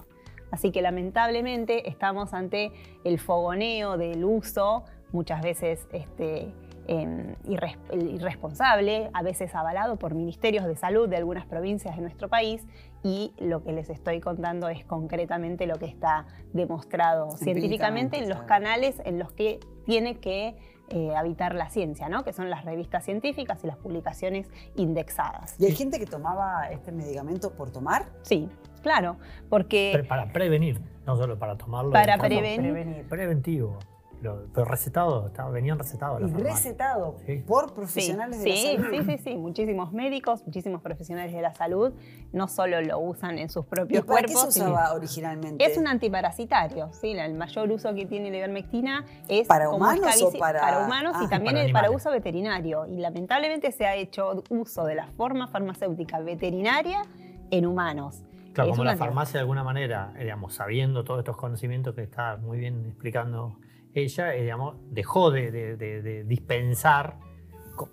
Así 0.52 0.72
que 0.72 0.82
lamentablemente 0.82 1.90
estamos 1.90 2.34
ante 2.34 2.72
el 3.04 3.20
fogoneo 3.20 3.98
del 3.98 4.24
uso, 4.24 4.84
muchas 5.12 5.42
veces 5.42 5.88
este, 5.92 6.52
eh, 6.92 7.36
irres- 7.46 7.78
irresponsable, 7.94 9.12
a 9.14 9.22
veces 9.22 9.54
avalado 9.54 9.98
por 9.98 10.16
ministerios 10.16 10.66
de 10.66 10.76
salud 10.76 11.08
de 11.08 11.18
algunas 11.18 11.46
provincias 11.46 11.96
de 11.96 12.02
nuestro 12.02 12.30
país 12.30 12.66
y 13.04 13.32
lo 13.40 13.64
que 13.64 13.74
les 13.74 13.92
estoy 13.92 14.20
contando 14.20 14.70
es 14.70 14.84
concretamente 14.86 15.68
lo 15.68 15.76
que 15.76 15.86
está 15.86 16.26
demostrado 16.52 17.30
científicamente 17.38 18.18
en 18.18 18.28
los 18.28 18.42
canales 18.42 19.00
en 19.06 19.20
los 19.20 19.32
que 19.32 19.60
tiene 19.86 20.18
que 20.18 20.56
eh, 20.90 21.16
habitar 21.16 21.54
la 21.54 21.70
ciencia, 21.70 22.10
¿no? 22.10 22.24
que 22.24 22.34
son 22.34 22.50
las 22.50 22.66
revistas 22.66 23.06
científicas 23.06 23.64
y 23.64 23.68
las 23.68 23.78
publicaciones 23.78 24.50
indexadas. 24.76 25.56
¿Y 25.60 25.66
hay 25.66 25.76
gente 25.76 26.00
que 26.00 26.08
tomaba 26.08 26.72
este 26.72 26.92
medicamento 26.92 27.52
por 27.52 27.70
tomar? 27.70 28.08
Sí, 28.24 28.50
claro, 28.82 29.18
porque... 29.48 30.04
para 30.10 30.34
prevenir, 30.34 30.82
no 31.06 31.16
solo 31.16 31.38
para 31.38 31.56
tomarlo. 31.56 31.92
Para. 31.92 32.18
Prevenir. 32.18 33.06
Preventivo. 33.08 33.78
Lo- 34.22 34.48
pero 34.54 34.66
recetado, 34.66 35.28
estaba- 35.28 35.50
venían 35.50 35.78
recetados. 35.80 36.22
Y 36.22 36.34
recetado 36.34 37.16
Sí. 37.26 37.44
por 37.48 37.74
profesionales 37.74 38.44
de 38.44 38.52
Sí, 38.52 38.78
la 38.78 38.84
salud. 38.84 38.98
sí, 38.98 39.04
sí, 39.06 39.18
sí. 39.24 39.36
Muchísimos 39.38 39.94
médicos, 39.94 40.44
muchísimos 40.46 40.82
profesionales 40.82 41.34
de 41.34 41.42
la 41.42 41.54
salud 41.54 41.94
no 42.34 42.48
solo 42.48 42.82
lo 42.82 43.00
usan 43.00 43.38
en 43.40 43.50
sus 43.50 43.66
¿Y 43.66 43.70
propios 43.70 44.06
para 44.06 44.22
qué 44.28 44.34
cuerpos, 44.34 44.54
se 44.54 44.60
sino- 44.60 44.72
usaba 44.74 44.94
originalmente? 44.94 45.64
Es 45.66 45.78
un 45.78 45.88
antiparasitario, 45.88 46.92
¿sí? 46.94 47.12
El 47.12 47.34
mayor 47.36 47.72
uso 47.72 47.94
que 47.96 48.06
tiene 48.06 48.30
la 48.32 48.38
ivermectina 48.38 49.06
es 49.28 49.48
¿Para 49.48 49.66
como 49.66 49.78
humanos 49.78 50.06
escabici- 50.06 50.36
o 50.36 50.40
para- 50.40 50.86
humanos 50.86 51.14
Ah, 51.18 51.24
y 51.26 51.28
también 51.30 51.56
para 51.56 51.74
para 51.74 51.92
uso 51.92 52.12
veterinario. 52.12 52.86
Y 52.88 52.98
lamentablemente 52.98 53.72
se 53.72 53.86
ha 53.86 53.96
hecho 53.96 54.44
uso 54.50 54.84
de 54.86 54.96
la 54.96 55.08
forma 55.08 55.48
farmacéutica 55.48 56.20
veterinaria 56.20 57.04
en 57.52 57.66
humanos. 57.66 58.22
Claro, 58.54 58.72
Es 58.72 58.78
como 58.78 58.84
la 58.84 58.98
farmacia 58.98 59.34
de 59.34 59.40
alguna 59.42 59.64
manera, 59.64 60.12
eh, 60.18 60.24
digamos, 60.24 60.54
sabiendo 60.56 61.04
todos 61.04 61.20
estos 61.20 61.38
conocimientos 61.38 61.96
que 61.96 62.02
está 62.04 62.36
muy 62.38 62.58
bien 62.58 62.84
explicando 62.88 63.56
ella, 63.94 64.36
eh, 64.36 64.42
digamos, 64.44 64.76
dejó 64.92 65.32
de, 65.32 65.52
de- 65.52 65.78
de- 65.78 66.02
de 66.02 66.24
dispensar 66.24 67.18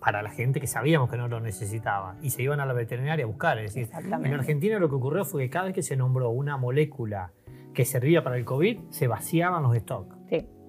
para 0.00 0.20
la 0.20 0.30
gente 0.30 0.60
que 0.60 0.66
sabíamos 0.66 1.08
que 1.08 1.16
no 1.16 1.28
lo 1.28 1.38
necesitaba 1.40 2.16
y 2.20 2.30
se 2.30 2.42
iban 2.42 2.58
a 2.60 2.66
la 2.66 2.72
veterinaria 2.72 3.24
a 3.24 3.28
buscar. 3.28 3.58
Es 3.58 3.72
decir, 3.74 3.88
en 4.26 4.34
Argentina 4.34 4.78
lo 4.80 4.88
que 4.88 4.96
ocurrió 4.96 5.24
fue 5.24 5.44
que 5.44 5.50
cada 5.50 5.66
vez 5.66 5.74
que 5.74 5.82
se 5.82 5.96
nombró 5.96 6.30
una 6.30 6.56
molécula 6.56 7.32
que 7.72 7.84
servía 7.84 8.24
para 8.24 8.36
el 8.36 8.44
COVID, 8.44 8.80
se 8.90 9.06
vaciaban 9.06 9.62
los 9.62 9.76
stocks. 9.76 10.15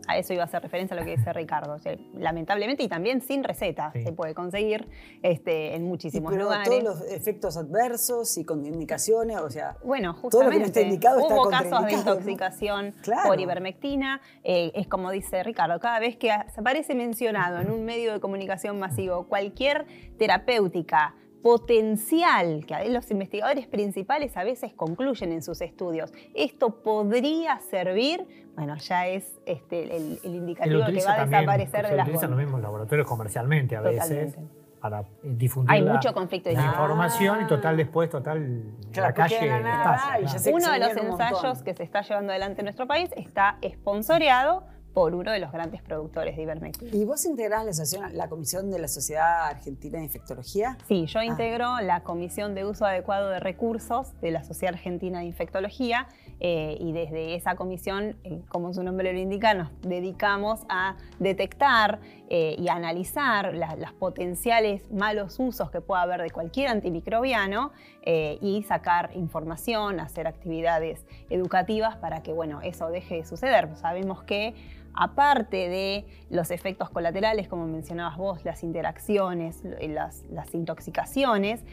A 0.07 0.17
eso 0.17 0.33
iba 0.33 0.43
a 0.43 0.45
hacer 0.45 0.61
referencia 0.61 0.95
a 0.95 0.99
lo 0.99 1.05
que 1.05 1.17
dice 1.17 1.31
Ricardo. 1.33 1.73
O 1.73 1.79
sea, 1.79 1.95
lamentablemente 2.15 2.83
y 2.83 2.87
también 2.87 3.21
sin 3.21 3.43
receta 3.43 3.91
Sí. 3.93 4.03
se 4.03 4.11
puede 4.13 4.33
conseguir 4.33 4.87
este, 5.21 5.75
en 5.75 5.83
muchísimos 5.85 6.31
pero 6.31 6.45
lugares. 6.45 6.67
todos 6.69 6.83
los 6.83 7.01
efectos 7.11 7.57
adversos 7.57 8.37
y 8.37 8.45
contraindicaciones, 8.45 9.37
o 9.39 9.49
sea, 9.49 9.75
Bueno, 9.83 10.13
Todo 10.29 10.43
lo 10.43 10.49
que 10.51 10.59
no 10.59 10.65
justamente 10.65 10.93
está 10.93 11.15
hubo 11.17 11.49
casos 11.49 11.85
de 11.85 11.93
intoxicación 11.93 12.93
Claro. 13.01 13.27
por 13.29 13.39
ivermectina. 13.39 14.21
eh, 14.43 14.71
es 14.75 14.87
como 14.87 15.11
dice 15.11 15.43
Ricardo, 15.43 15.79
cada 15.79 15.99
vez 15.99 16.15
que 16.17 16.31
aparece 16.31 16.95
mencionado 16.95 17.59
en 17.59 17.69
un 17.71 17.83
medio 17.85 18.13
de 18.13 18.19
comunicación 18.19 18.79
masivo 18.79 19.27
cualquier 19.27 19.85
terapéutica 20.17 21.15
potencial, 21.47 22.65
que 22.65 22.89
los 22.89 23.09
investigadores 23.11 23.67
principales 23.67 24.35
a 24.37 24.43
veces 24.43 24.73
concluyen 24.73 25.31
en 25.31 25.41
sus 25.41 25.61
estudios, 25.61 26.11
esto 26.33 26.81
podría 26.83 27.59
servir, 27.59 28.25
bueno, 28.55 28.75
ya 28.77 29.07
es 29.07 29.39
este, 29.45 29.83
el, 29.95 30.19
el 30.23 30.35
indicativo 30.35 30.85
que 30.85 31.03
va 31.05 31.13
a 31.13 31.17
también, 31.17 31.41
desaparecer 31.41 31.81
se 31.81 31.87
de 31.87 31.91
lo 31.91 31.97
las 31.97 32.07
utilizan 32.07 32.29
los 32.31 32.39
mismos 32.39 32.61
laboratorios 32.61 33.07
comercialmente 33.07 33.75
a 33.75 33.81
veces 33.81 34.33
Totalmente. 34.33 34.39
para 34.81 35.03
difundir 35.23 35.71
Hay 35.71 35.81
la, 35.81 35.93
mucho 35.93 36.13
conflicto 36.13 36.49
de 36.49 36.55
la 36.55 36.65
información 36.65 37.41
y 37.41 37.47
total 37.47 37.77
después, 37.77 38.09
total, 38.09 38.63
Claro, 38.91 39.07
la 39.09 39.13
calle 39.13 39.39
de 39.39 39.47
la 39.47 39.59
nada, 39.59 39.95
estalla, 39.95 40.19
y 40.19 40.23
ya 40.23 40.27
claro. 40.29 40.39
se- 40.43 40.53
Uno 40.53 40.71
de 40.71 40.79
los 40.79 40.91
un 40.97 41.07
ensayos 41.11 41.63
que 41.63 41.73
se 41.73 41.83
está 41.83 42.01
llevando 42.01 42.31
adelante 42.31 42.61
en 42.61 42.65
nuestro 42.65 42.87
país 42.87 43.09
está 43.15 43.57
esponsoreado 43.61 44.63
por 44.97 45.13
uno 45.13 45.31
de 45.31 45.37
los 45.37 45.51
grandes 45.51 45.83
productores 45.83 46.35
de 46.35 46.41
ivermectina. 46.41 46.89
¿y 46.91 47.05
vos 47.05 47.23
integrás 47.25 47.63
la, 47.63 47.69
asociación- 47.69 48.13
la 48.13 48.27
comisión 48.29 48.71
de 48.71 48.79
la 48.79 48.87
Sociedad 48.87 49.45
Argentina 49.45 49.99
de 49.99 50.05
Infectología? 50.05 50.75
Sí, 50.87 51.03
Ah. 51.07 51.11
yo 51.13 51.21
integro 51.21 51.79
la 51.81 52.01
Comisión 52.01 52.55
de 52.55 52.65
Uso 52.65 52.83
Adecuado 52.83 53.29
de 53.29 53.39
Recursos 53.39 54.19
de 54.21 54.31
la 54.31 54.43
Sociedad 54.43 54.73
Argentina 54.73 55.19
de 55.19 55.25
Infectología 55.25 56.07
eh, 56.39 56.77
y 56.79 56.93
desde 56.93 57.35
esa 57.35 57.55
comisión, 57.55 58.15
eh, 58.23 58.41
como 58.49 58.73
su 58.73 58.81
nombre 58.81 59.13
lo 59.13 59.19
indica, 59.19 59.53
nos 59.53 59.69
dedicamos 59.81 60.61
a 60.67 60.95
detectar 61.19 61.99
eh, 62.29 62.55
y 62.59 62.67
analizar 62.69 63.53
la- 63.53 63.75
los 63.75 63.93
potenciales 63.93 64.91
malos 64.91 65.39
usos 65.39 65.71
que 65.71 65.81
pueda 65.81 66.01
haber 66.01 66.21
de 66.21 66.29
cualquier 66.31 66.67
antimicrobiano 66.69 67.71
eh, 68.03 68.37
y 68.41 68.63
sacar 68.63 69.11
información, 69.15 69.99
hacer 69.99 70.27
actividades 70.27 71.05
educativas 71.29 71.95
para 71.97 72.23
que 72.23 72.33
bueno, 72.33 72.61
eso 72.61 72.89
deje 72.89 73.15
de 73.15 73.25
suceder. 73.25 73.75
Sabemos 73.77 74.23
que 74.23 74.55
aparte 74.93 75.69
de 75.69 76.05
los 76.29 76.49
efectos 76.51 76.89
colaterales, 76.89 77.47
como 77.47 77.67
mencionabas 77.67 78.17
vos, 78.17 78.43
las 78.43 78.63
interacciones, 78.63 79.63
eh, 79.79 79.87
las, 79.89 80.23
las 80.31 80.53
intoxicaciones, 80.55 81.63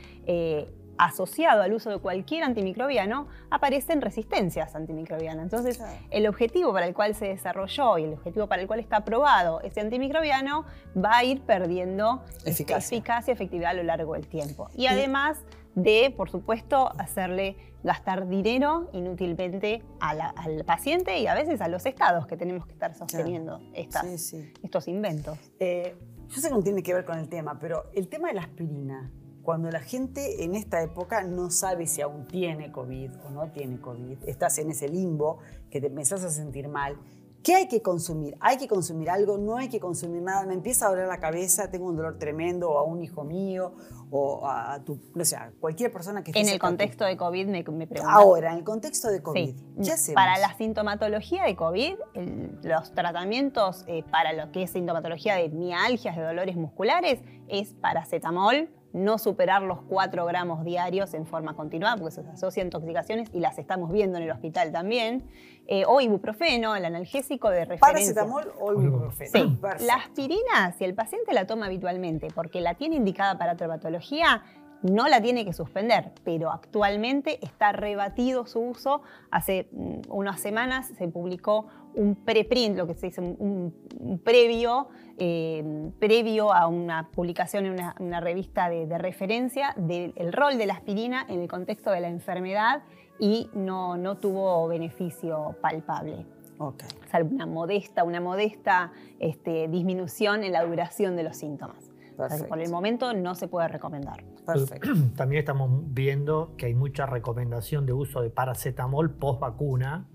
asociado 0.98 1.62
al 1.62 1.72
uso 1.72 1.90
de 1.90 1.98
cualquier 1.98 2.44
antimicrobiano, 2.44 3.26
aparecen 3.50 4.00
resistencias 4.00 4.74
antimicrobianas. 4.74 5.44
Entonces, 5.44 5.78
Claro. 5.78 5.98
el 6.10 6.26
objetivo 6.26 6.72
para 6.72 6.86
el 6.86 6.94
cual 6.94 7.14
se 7.14 7.26
desarrolló 7.26 7.98
y 7.98 8.04
el 8.04 8.12
objetivo 8.14 8.46
para 8.46 8.62
el 8.62 8.68
cual 8.68 8.80
está 8.80 8.98
aprobado 8.98 9.60
ese 9.62 9.80
antimicrobiano 9.80 10.64
va 10.96 11.18
a 11.18 11.24
ir 11.24 11.40
perdiendo 11.42 12.22
Eficacia. 12.44 12.96
eficacia 12.96 13.32
y 13.32 13.34
efectividad 13.34 13.70
a 13.70 13.74
lo 13.74 13.82
largo 13.82 14.14
del 14.14 14.26
tiempo. 14.26 14.68
Y 14.74 14.86
además 14.86 15.38
de, 15.74 16.14
por 16.16 16.30
supuesto, 16.30 16.92
hacerle 16.98 17.56
gastar 17.82 18.28
dinero 18.28 18.88
inútilmente 18.92 19.82
a 20.00 20.14
la- 20.14 20.28
al 20.28 20.64
paciente 20.64 21.18
y 21.18 21.26
a 21.26 21.34
veces 21.34 21.60
a 21.60 21.68
los 21.68 21.84
estados 21.84 22.26
que 22.26 22.36
tenemos 22.36 22.66
que 22.66 22.72
estar 22.72 22.94
sosteniendo 22.94 23.60
estas- 23.74 24.06
Sí, 24.06 24.18
sí. 24.18 24.52
estos 24.62 24.86
inventos. 24.88 25.36
Eh, 25.58 25.96
yo 26.28 26.40
sé 26.40 26.48
que 26.48 26.54
no 26.54 26.62
tiene 26.62 26.82
que 26.82 26.94
ver 26.94 27.04
con 27.04 27.18
el 27.18 27.28
tema, 27.28 27.58
pero 27.58 27.84
el 27.92 28.08
tema 28.08 28.28
de 28.28 28.34
la 28.34 28.42
aspirina, 28.42 29.10
cuando 29.44 29.70
la 29.70 29.80
gente 29.80 30.42
en 30.42 30.54
esta 30.54 30.82
época 30.82 31.22
no 31.22 31.50
sabe 31.50 31.86
si 31.86 32.00
aún 32.00 32.26
tiene 32.26 32.72
COVID 32.72 33.10
o 33.26 33.30
no 33.30 33.50
tiene 33.52 33.78
COVID, 33.80 34.18
estás 34.26 34.58
en 34.58 34.70
ese 34.70 34.88
limbo 34.88 35.38
que 35.70 35.80
te 35.80 35.86
empezás 35.88 36.24
a 36.24 36.30
sentir 36.30 36.66
mal. 36.68 36.96
¿Qué 37.42 37.54
hay 37.54 37.68
que 37.68 37.82
consumir? 37.82 38.38
¿Hay 38.40 38.56
que 38.56 38.66
consumir 38.66 39.10
algo? 39.10 39.36
¿No 39.36 39.58
hay 39.58 39.68
que 39.68 39.78
consumir 39.78 40.22
nada? 40.22 40.46
Me 40.46 40.54
empieza 40.54 40.86
a 40.86 40.88
doler 40.88 41.06
la 41.06 41.18
cabeza, 41.20 41.70
tengo 41.70 41.86
un 41.88 41.94
dolor 41.96 42.18
tremendo, 42.18 42.70
o 42.70 42.78
a 42.78 42.84
un 42.84 43.02
hijo 43.02 43.22
mío, 43.22 43.74
o 44.10 44.46
a, 44.48 44.82
tu, 44.82 44.98
no 45.14 45.26
sé, 45.26 45.36
a 45.36 45.52
cualquier 45.60 45.92
persona 45.92 46.24
que 46.24 46.30
esté 46.30 46.40
En 46.40 46.48
el 46.48 46.58
contexto 46.58 47.04
de 47.04 47.18
COVID 47.18 47.46
me, 47.48 47.62
me 47.62 47.86
preguntan. 47.86 48.06
Ahora, 48.16 48.52
en 48.52 48.58
el 48.58 48.64
contexto 48.64 49.08
de 49.10 49.22
COVID, 49.22 49.54
Sí. 49.56 49.64
¿qué 49.84 49.92
hacemos? 49.92 50.14
Para 50.14 50.38
la 50.38 50.56
sintomatología 50.56 51.44
de 51.44 51.54
COVID, 51.54 51.94
el- 52.14 52.58
los 52.62 52.94
tratamientos 52.94 53.84
eh, 53.88 54.04
para 54.10 54.32
lo 54.32 54.50
que 54.50 54.62
es 54.62 54.70
sintomatología 54.70 55.34
de 55.34 55.50
mialgias, 55.50 56.16
de 56.16 56.22
dolores 56.22 56.56
musculares, 56.56 57.20
es 57.48 57.74
paracetamol, 57.74 58.70
no 58.94 59.18
superar 59.18 59.62
los 59.62 59.82
4 59.82 60.24
gramos 60.24 60.64
diarios 60.64 61.12
en 61.14 61.26
forma 61.26 61.54
continuada, 61.54 61.96
porque 61.96 62.12
se 62.12 62.20
asocia 62.22 62.62
a 62.62 62.66
intoxicaciones 62.66 63.28
y 63.32 63.40
las 63.40 63.58
estamos 63.58 63.92
viendo 63.92 64.16
en 64.16 64.24
el 64.24 64.30
hospital 64.30 64.72
también. 64.72 65.24
Eh, 65.66 65.84
o 65.86 66.00
ibuprofeno, 66.00 66.76
el 66.76 66.84
analgésico 66.84 67.50
de 67.50 67.64
referencia. 67.64 68.14
¿Paracetamol 68.14 68.52
o 68.60 68.72
ibuprofeno? 68.72 69.30
Sí, 69.32 69.58
Perfecto. 69.60 69.84
la 69.86 69.94
aspirina, 69.94 70.72
si 70.78 70.84
el 70.84 70.94
paciente 70.94 71.32
la 71.32 71.46
toma 71.46 71.66
habitualmente 71.66 72.28
porque 72.34 72.60
la 72.60 72.74
tiene 72.74 72.96
indicada 72.96 73.36
para 73.36 73.56
traumatología, 73.56 74.42
no 74.84 75.08
la 75.08 75.20
tiene 75.22 75.46
que 75.46 75.54
suspender, 75.54 76.12
pero 76.24 76.52
actualmente 76.52 77.38
está 77.44 77.72
rebatido 77.72 78.46
su 78.46 78.60
uso. 78.60 79.00
Hace 79.30 79.68
mm, 79.72 80.00
unas 80.10 80.40
semanas 80.40 80.92
se 80.98 81.08
publicó 81.08 81.66
un 81.94 82.14
preprint, 82.16 82.76
lo 82.76 82.86
que 82.86 82.94
se 82.94 83.06
dice 83.06 83.20
un, 83.20 83.72
un- 83.98 84.18
previo, 84.18 84.88
eh, 85.18 85.90
previo 85.98 86.52
a 86.52 86.66
una 86.66 87.08
publicación 87.10 87.66
en 87.66 87.72
una, 87.74 87.94
una 88.00 88.20
revista 88.20 88.68
de, 88.68 88.86
de 88.86 88.98
referencia 88.98 89.74
del 89.76 90.12
el 90.16 90.32
rol 90.32 90.58
de 90.58 90.66
la 90.66 90.74
aspirina 90.74 91.24
en 91.28 91.40
el 91.40 91.48
contexto 91.48 91.90
de 91.90 92.00
la 92.00 92.08
enfermedad 92.08 92.82
y 93.18 93.48
no, 93.54 93.96
no 93.96 94.16
tuvo 94.16 94.66
beneficio 94.68 95.56
palpable 95.60 96.26
Ok. 96.58 96.82
salvo 97.10 97.34
una 97.34 97.46
modesta, 97.46 98.04
una 98.04 98.20
modesta 98.20 98.92
este, 99.18 99.68
disminución 99.68 100.44
en 100.44 100.52
la 100.52 100.64
duración 100.64 101.16
de 101.16 101.22
los 101.24 101.36
síntomas. 101.36 101.90
O 102.16 102.28
sea, 102.28 102.38
que 102.38 102.44
por 102.44 102.60
el 102.60 102.70
momento 102.70 103.12
no 103.12 103.34
se 103.34 103.48
puede 103.48 103.66
recomendar. 103.66 104.22
Perfecto. 104.46 104.88
También 105.16 105.40
estamos 105.40 105.68
viendo 105.92 106.54
que 106.56 106.66
hay 106.66 106.74
mucha 106.74 107.06
recomendación 107.06 107.86
de 107.86 107.92
uso 107.92 108.20
de 108.22 108.30
paracetamol 108.30 109.10
post 109.10 109.40
vacuna 109.40 110.06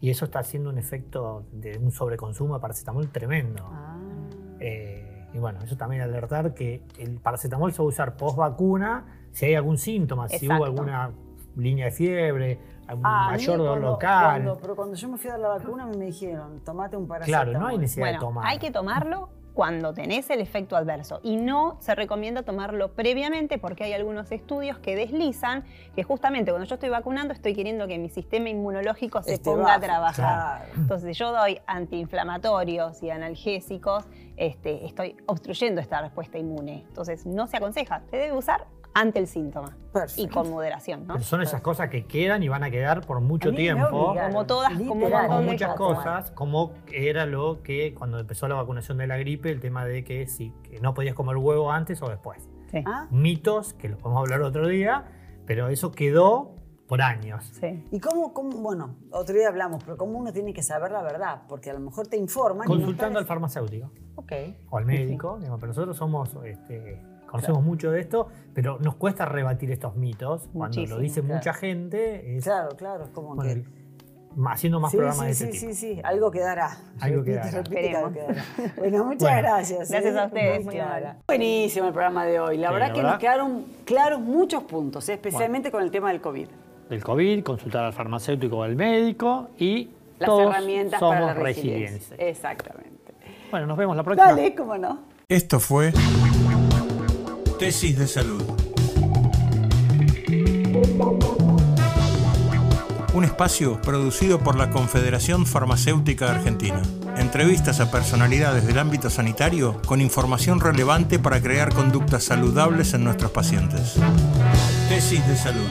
y 0.00 0.10
eso 0.10 0.24
está 0.26 0.40
haciendo 0.40 0.70
un 0.70 0.78
efecto 0.78 1.44
de 1.52 1.78
un 1.78 1.90
sobreconsumo 1.90 2.54
de 2.54 2.60
paracetamol 2.60 3.08
tremendo. 3.08 3.62
Ah. 3.72 3.96
Eh, 4.60 5.26
y 5.32 5.38
bueno, 5.38 5.60
eso 5.62 5.76
también 5.76 6.02
alertar 6.02 6.54
que 6.54 6.82
el 6.98 7.18
paracetamol 7.18 7.72
se 7.72 7.78
va 7.78 7.84
a 7.84 7.88
usar 7.88 8.16
post 8.16 8.36
vacuna 8.36 9.04
si 9.32 9.46
hay 9.46 9.54
algún 9.54 9.76
síntoma, 9.78 10.28
si 10.28 10.46
hubo 10.48 10.64
alguna 10.64 11.10
línea 11.56 11.86
de 11.86 11.90
fiebre, 11.92 12.58
algún 12.86 13.04
Ah, 13.06 13.28
mayor 13.32 13.58
dolor 13.58 13.72
cuando- 13.72 13.90
local. 13.92 14.24
cuando- 14.42 14.58
pero 14.60 14.76
cuando 14.76 14.94
yo 14.94 15.08
me 15.08 15.18
fui 15.18 15.28
a 15.28 15.32
dar 15.32 15.40
la 15.40 15.48
vacuna 15.48 15.86
me 15.86 16.04
dijeron, 16.06 16.60
tomate 16.64 16.96
un 16.96 17.06
paracetamol. 17.08 17.44
claro, 17.52 17.58
no 17.60 17.66
hay 17.66 17.78
necesidad 17.78 18.12
de 18.12 18.18
tomar. 18.18 18.46
hay 18.46 18.58
que 18.58 18.70
tomarlo 18.70 19.28
cuando 19.56 19.94
tenés 19.94 20.28
el 20.28 20.40
efecto 20.40 20.76
adverso 20.76 21.18
y 21.22 21.38
no 21.38 21.78
se 21.80 21.94
recomienda 21.94 22.42
tomarlo 22.42 22.92
previamente 22.92 23.56
porque 23.56 23.84
hay 23.84 23.94
algunos 23.94 24.30
estudios 24.30 24.78
que 24.80 24.94
deslizan 24.94 25.64
que 25.94 26.02
justamente 26.02 26.50
cuando 26.50 26.68
yo 26.68 26.74
estoy 26.74 26.90
vacunando 26.90 27.32
estoy 27.32 27.54
queriendo 27.54 27.86
que 27.86 27.96
mi 27.96 28.10
sistema 28.10 28.50
inmunológico 28.50 29.22
se 29.22 29.38
ponga 29.38 29.62
bajo, 29.62 29.76
a 29.76 29.80
trabajar. 29.80 30.14
claro. 30.66 30.72
Entonces 30.76 31.16
yo 31.16 31.32
doy 31.32 31.58
antiinflamatorios 31.66 33.02
y 33.02 33.08
analgésicos, 33.08 34.04
este, 34.36 34.84
estoy 34.84 35.16
obstruyendo 35.24 35.80
esta 35.80 36.02
respuesta 36.02 36.36
inmune. 36.36 36.84
Entonces 36.88 37.24
no 37.24 37.46
se 37.46 37.56
aconseja, 37.56 38.02
se 38.10 38.18
debe 38.18 38.36
usar 38.36 38.66
ante 38.98 39.18
el 39.18 39.26
síntoma 39.26 39.76
Perfecto. 39.92 40.22
y 40.22 40.28
con 40.28 40.50
moderación. 40.50 41.06
¿no? 41.06 41.14
Pero 41.14 41.24
son 41.24 41.42
esas 41.42 41.60
cosas 41.60 41.90
que 41.90 42.06
quedan 42.06 42.42
y 42.42 42.48
van 42.48 42.62
a 42.62 42.70
quedar 42.70 43.02
por 43.06 43.20
mucho 43.20 43.52
tiempo. 43.52 44.14
Como 44.14 44.46
todas, 44.46 44.72
como 44.72 45.06
de 45.08 45.42
muchas 45.44 45.74
cosas. 45.74 46.30
como 46.30 46.72
era 46.90 47.26
lo 47.26 47.62
que 47.62 47.94
cuando 47.94 48.18
empezó 48.18 48.48
la 48.48 48.54
vacunación 48.54 48.96
de 48.96 49.06
la 49.06 49.18
gripe, 49.18 49.50
el 49.50 49.60
tema 49.60 49.84
de 49.84 50.02
que 50.02 50.26
si 50.26 50.50
que 50.62 50.80
no 50.80 50.94
podías 50.94 51.14
comer 51.14 51.36
huevo 51.36 51.70
antes 51.70 52.00
o 52.00 52.08
después. 52.08 52.48
Sí. 52.70 52.82
Ah, 52.86 53.06
Mitos, 53.10 53.74
que 53.74 53.90
los 53.90 53.98
podemos 53.98 54.22
hablar 54.22 54.40
otro 54.40 54.66
día, 54.66 55.04
pero 55.46 55.68
eso 55.68 55.92
quedó 55.92 56.56
por 56.88 57.02
años. 57.02 57.44
Sí. 57.60 57.84
¿Y 57.90 58.00
cómo, 58.00 58.32
cómo, 58.32 58.58
bueno, 58.58 58.96
otro 59.10 59.34
día 59.34 59.48
hablamos, 59.48 59.84
pero 59.84 59.98
cómo 59.98 60.18
uno 60.18 60.32
tiene 60.32 60.54
que 60.54 60.62
saber 60.62 60.90
la 60.90 61.02
verdad? 61.02 61.42
Porque 61.48 61.68
a 61.70 61.74
lo 61.74 61.80
mejor 61.80 62.06
te 62.06 62.16
informan. 62.16 62.66
y 62.66 62.70
no 62.72 62.76
Consultando 62.76 63.18
al 63.18 63.26
farmacéutico 63.26 63.90
Ok. 64.14 64.32
o 64.70 64.78
al 64.78 64.86
médico, 64.86 65.36
digamos, 65.38 65.60
pero 65.60 65.68
nosotros 65.72 65.96
somos, 65.96 66.34
este, 66.44 67.02
conocemos 67.26 67.62
mucho 67.62 67.90
de 67.90 68.00
esto, 68.00 68.28
pero 68.54 68.78
nos 68.80 68.94
cuesta 68.96 69.24
rebatir 69.26 69.70
estos 69.70 69.96
mitos. 69.96 70.42
Cuando 70.52 70.76
Muchísimo, 70.78 70.96
lo 70.96 71.02
dice 71.02 71.20
claro. 71.20 71.34
mucha 71.34 71.52
gente, 71.54 72.36
es 72.36 72.44
Claro, 72.44 72.70
claro, 72.76 73.04
es 73.04 73.10
como 73.10 73.34
bueno, 73.34 73.62
que. 73.62 73.64
haciendo 74.48 74.80
más 74.80 74.90
sí, 74.90 74.96
programas 74.98 75.20
sí, 75.22 75.26
de 75.28 75.34
sí, 75.34 75.44
este 75.44 75.58
tipo. 75.60 75.72
sí, 75.74 75.94
sí, 75.94 76.00
algo 76.04 76.30
quedará. 76.30 76.78
Algo 77.00 77.24
quedará. 77.24 77.50
repite 77.50 77.96
algo 77.96 78.12
quedará. 78.12 78.44
Bueno, 78.76 79.04
muchas 79.04 79.20
Bueno. 79.22 79.38
gracias. 79.38 79.90
Gracias 79.90 80.14
¿eh? 80.14 80.18
a 80.20 80.26
ustedes, 80.26 80.56
Muy 80.56 80.64
muy 80.66 80.74
clara. 80.74 80.96
amable. 80.96 81.22
Buenísimo 81.26 81.86
el 81.88 81.92
programa 81.92 82.24
de 82.26 82.40
hoy. 82.40 82.56
La 82.58 82.68
Sí, 82.68 82.74
verdad 82.74 82.88
la 82.88 82.92
que 82.94 82.98
verdad. 83.00 83.10
nos 83.12 83.20
quedaron 83.20 83.64
claros 83.84 84.20
muchos 84.20 84.62
puntos, 84.64 85.08
¿eh? 85.08 85.14
especialmente 85.14 85.70
con 85.70 85.82
el 85.82 85.90
tema 85.90 86.10
del 86.12 86.20
COVID. 86.20 86.48
Del 86.90 87.02
COVID, 87.02 87.42
consultar 87.42 87.84
al 87.84 87.92
farmacéutico 87.92 88.58
o 88.58 88.62
al 88.62 88.76
médico 88.76 89.48
y 89.58 89.90
Las 90.18 90.26
todos 90.28 90.42
herramientas 90.54 91.00
somos 91.00 91.14
para 91.14 91.26
la 91.26 91.34
resiliencia. 91.34 92.16
Exactamente. 92.18 93.12
Bueno, 93.50 93.66
nos 93.66 93.76
vemos 93.76 93.96
la 93.96 94.02
próxima. 94.04 94.28
Dale, 94.28 94.54
cómo 94.54 94.76
no. 94.78 95.00
Esto 95.28 95.58
fue 95.58 95.92
Tesis 97.58 97.98
de 97.98 98.06
Salud. 98.06 98.42
Un 103.14 103.24
espacio 103.24 103.80
producido 103.80 104.40
por 104.40 104.56
la 104.56 104.68
Confederación 104.68 105.46
Farmacéutica 105.46 106.30
Argentina. 106.30 106.82
Entrevistas 107.16 107.80
a 107.80 107.90
personalidades 107.90 108.66
del 108.66 108.78
ámbito 108.78 109.08
sanitario 109.08 109.80
con 109.86 110.02
información 110.02 110.60
relevante 110.60 111.18
para 111.18 111.40
crear 111.40 111.72
conductas 111.72 112.24
saludables 112.24 112.92
en 112.92 113.04
nuestros 113.04 113.30
pacientes. 113.30 113.94
Tesis 114.90 115.26
de 115.26 115.36
Salud. 115.36 115.66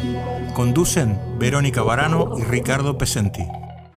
Conducen 0.55 1.19
Verónica 1.37 1.83
Barano 1.83 2.35
y 2.39 2.43
Ricardo 2.43 2.97
Pesenti. 2.97 3.43